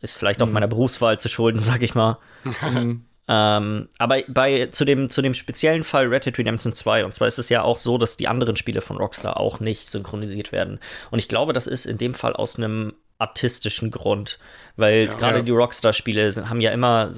[0.00, 0.52] Ist vielleicht auch mhm.
[0.52, 2.18] meiner Berufswahl zu schulden, sag ich mal.
[2.44, 3.04] Mhm.
[3.26, 7.26] Ähm, aber bei, zu, dem, zu dem speziellen Fall Red Dead Redemption 2, und zwar
[7.26, 10.78] ist es ja auch so, dass die anderen Spiele von Rockstar auch nicht synchronisiert werden.
[11.10, 14.38] Und ich glaube, das ist in dem Fall aus einem artistischen Grund,
[14.76, 15.42] weil ja, gerade ja.
[15.42, 17.12] die Rockstar-Spiele haben ja immer,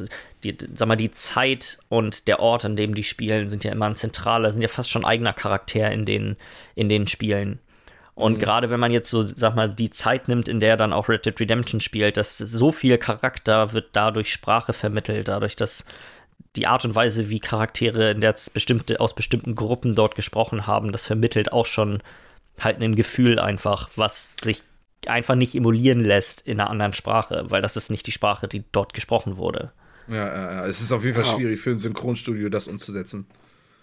[0.44, 3.86] die, sag mal, die Zeit und der Ort, an dem die spielen, sind ja immer
[3.86, 6.36] ein zentraler, sind ja fast schon eigener Charakter in den,
[6.74, 7.60] in den Spielen.
[8.14, 8.38] Und mhm.
[8.38, 11.26] gerade wenn man jetzt so, sag mal, die Zeit nimmt, in der dann auch Red
[11.26, 15.84] Dead Redemption spielt, dass so viel Charakter wird dadurch Sprache vermittelt, dadurch, dass
[16.56, 20.92] die Art und Weise, wie Charaktere in der bestimmte, aus bestimmten Gruppen dort gesprochen haben,
[20.92, 22.02] das vermittelt auch schon
[22.58, 24.62] halt ein Gefühl einfach, was sich
[25.08, 28.64] einfach nicht emulieren lässt in einer anderen Sprache, weil das ist nicht die Sprache, die
[28.72, 29.72] dort gesprochen wurde.
[30.08, 30.66] Ja, ja, ja.
[30.66, 31.36] es ist auf jeden Fall ja.
[31.36, 33.26] schwierig für ein Synchronstudio, das umzusetzen.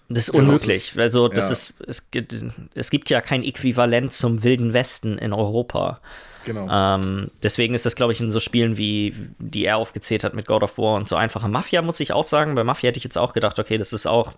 [0.10, 0.98] Das ist unmöglich.
[0.98, 1.52] also, das ja.
[1.54, 2.36] ist, es gibt,
[2.76, 6.02] es gibt ja kein Äquivalent zum Wilden Westen in Europa.
[6.46, 6.68] Genau.
[6.70, 10.48] Ähm, deswegen ist das, glaube ich, in so Spielen wie, die er aufgezählt hat mit
[10.48, 12.56] God of War und so einfacher Mafia, muss ich auch sagen.
[12.56, 14.34] Bei Mafia hätte ich jetzt auch gedacht, okay, das ist auch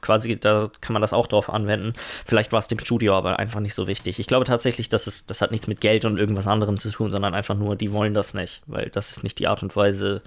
[0.00, 1.92] quasi, da kann man das auch drauf anwenden.
[2.24, 4.18] Vielleicht war es dem Studio aber einfach nicht so wichtig.
[4.18, 7.10] Ich glaube tatsächlich, dass es, das hat nichts mit Geld und irgendwas anderem zu tun,
[7.10, 10.22] sondern einfach nur, die wollen das nicht, weil das ist nicht die Art und Weise,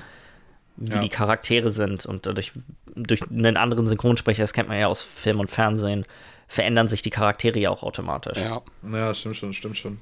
[0.78, 1.02] wie ja.
[1.02, 2.06] die Charaktere sind.
[2.06, 2.52] Und dadurch,
[2.96, 6.06] durch einen anderen Synchronsprecher, das kennt man ja aus Film und Fernsehen,
[6.48, 8.38] verändern sich die Charaktere ja auch automatisch.
[8.38, 8.62] Ja,
[8.92, 10.00] ja stimmt schon, stimmt schon.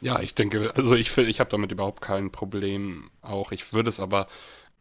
[0.00, 3.52] Ja, ich denke, also ich finde, ich habe damit überhaupt kein Problem auch.
[3.52, 4.26] Ich würde es aber,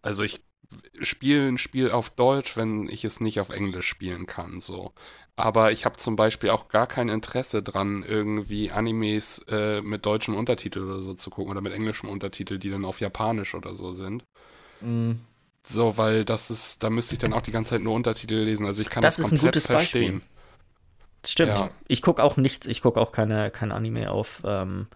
[0.01, 0.41] also ich
[1.01, 4.93] spiele ein Spiel auf Deutsch, wenn ich es nicht auf Englisch spielen kann, so.
[5.35, 10.35] Aber ich habe zum Beispiel auch gar kein Interesse dran, irgendwie Animes äh, mit deutschem
[10.35, 13.93] Untertitel oder so zu gucken oder mit englischem Untertitel, die dann auf Japanisch oder so
[13.93, 14.23] sind.
[14.81, 15.19] Mhm.
[15.63, 18.65] So, weil das ist, da müsste ich dann auch die ganze Zeit nur Untertitel lesen.
[18.65, 20.21] Also ich kann das, das komplett verstehen.
[20.21, 20.37] Beispiel.
[21.25, 21.59] Stimmt.
[21.59, 21.69] Ja.
[21.87, 24.87] Ich gucke auch nichts, ich gucke auch keine, keine Anime auf, ähm,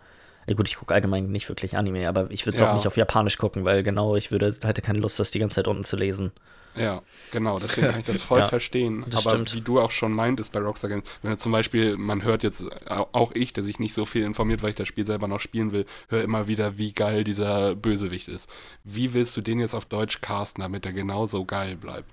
[0.52, 2.70] Ja gut, ich gucke allgemein nicht wirklich Anime, aber ich würde es Ja.
[2.72, 5.56] auch nicht auf Japanisch gucken, weil genau, ich würde, hätte keine Lust, das die ganze
[5.56, 6.34] Zeit unten zu lesen.
[6.76, 9.06] Ja, genau, deswegen kann ich das voll Ja, verstehen.
[9.10, 9.56] das Aber stimmt.
[9.56, 12.66] wie du auch schon meintest bei Rockstar Games, wenn du zum Beispiel, man hört jetzt,
[12.90, 15.40] au- auch ich, der sich nicht so viel informiert, weil ich das Spiel selber noch
[15.40, 18.50] spielen will, höre immer wieder, wie geil dieser Bösewicht ist.
[18.84, 22.10] Wie willst du den jetzt auf Deutsch casten, damit er genauso geil bleibt?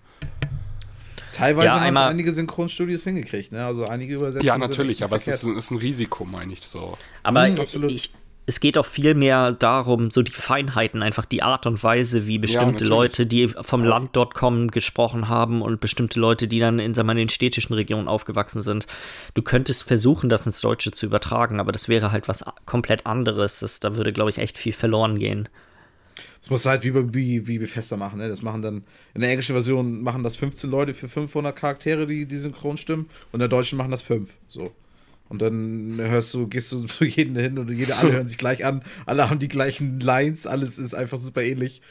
[1.32, 3.64] Teilweise Ja, haben es einige Synchronstudios hingekriegt, ne?
[3.64, 4.46] Also einige Übersetzungen.
[4.46, 6.94] Ja, natürlich, aber es ist, ist ein Risiko, meine ich so.
[7.22, 7.90] Aber Mhm, absolut.
[7.92, 8.10] ich,
[8.48, 12.38] es geht auch viel mehr darum, so die Feinheiten, einfach die Art und Weise, wie
[12.38, 12.88] bestimmte natürlich.
[12.88, 17.08] Leute, die vom Land dort kommen, gesprochen haben und bestimmte Leute, die dann in, sagen
[17.08, 18.86] wir, in den städtischen Regionen aufgewachsen sind.
[19.34, 23.60] Du könntest versuchen, das ins Deutsche zu übertragen, aber das wäre halt was komplett anderes.
[23.60, 25.48] Das, da würde, glaube ich, echt viel verloren gehen.
[26.40, 28.28] Das musst du halt wie, bei- wie, wie Bethesda machen, ne?
[28.28, 28.82] Das machen dann,
[29.12, 33.34] in der englischen Version machen das 15 Leute für 500 Charaktere, die, die Synchronstimmen, und
[33.34, 34.72] in der deutschen machen das 5, so.
[35.28, 38.64] Und dann hörst du, gehst du zu jedem hin und jede, alle hören sich gleich
[38.64, 41.82] an, alle haben die gleichen Lines, alles ist einfach super ähnlich.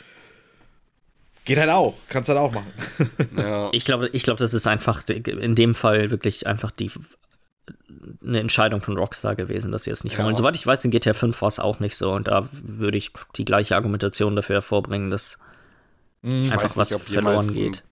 [1.46, 2.72] Geht halt auch, kannst halt auch machen.
[3.38, 6.92] Ja, Ich glaube, ich glaube, das ist einfach in dem Fall wirklich einfach die
[8.26, 10.24] eine Entscheidung von Rockstar gewesen, dass sie es nicht Ja.
[10.26, 10.36] wollen.
[10.36, 13.12] Soweit ich weiß, in GTA 5 war es auch nicht so und da würde ich
[13.36, 15.38] die gleiche Argumentation dafür hervorbringen, dass
[16.24, 17.84] ich einfach was verloren geht.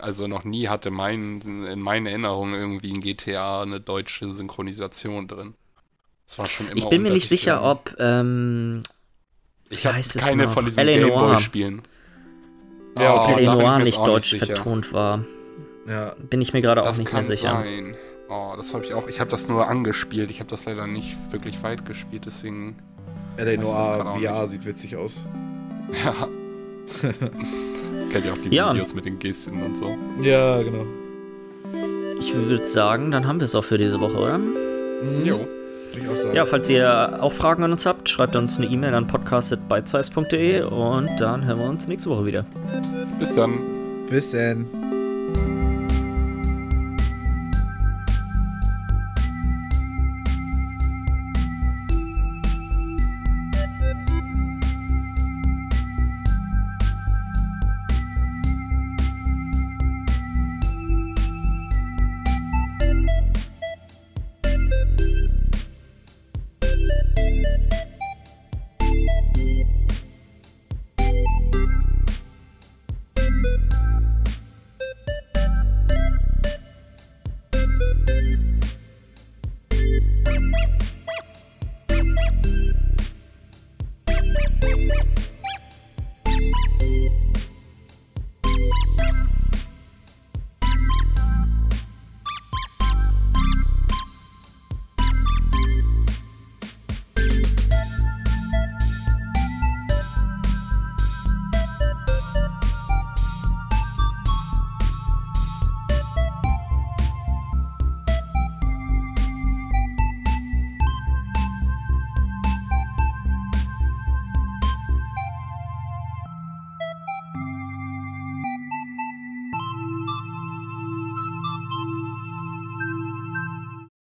[0.00, 5.54] Also noch nie hatte mein, in meiner Erinnerung irgendwie in GTA eine deutsche Synchronisation drin.
[6.26, 8.80] Das war schon immer Ich bin mir nicht sicher, ob ähm,
[9.68, 10.84] Ich habe keine von diesen.
[10.86, 11.82] Gameboy-Spielen.
[12.98, 13.32] Ja, okay.
[13.34, 14.46] Oh, Eleanor nicht deutsch sicher.
[14.46, 15.24] vertont war.
[15.86, 17.62] Ja, Bin ich mir gerade auch nicht mehr kann sicher.
[17.62, 17.96] sein.
[18.28, 19.06] Oh, das habe ich auch.
[19.06, 20.30] Ich habe das nur angespielt.
[20.30, 22.76] Ich habe das leider nicht wirklich weit gespielt, deswegen.
[23.38, 25.22] Noir VR sieht witzig aus.
[26.04, 26.12] Ja.
[28.12, 28.72] Kennt ihr auch die Ja.
[28.72, 29.96] Videos mit den Gesten und so.
[30.22, 30.84] Ja, genau.
[32.18, 34.38] Ich würde sagen, dann haben wir es auch für diese Woche, oder?
[34.38, 35.24] Mhm.
[35.24, 35.40] Jo.
[36.34, 41.08] Ja, falls ihr auch Fragen an uns habt, schreibt uns eine E-Mail an podcast.bitesize.de und
[41.18, 42.44] dann hören wir uns nächste Woche wieder.
[43.18, 43.54] Bis dann.
[44.10, 44.66] Bis dann.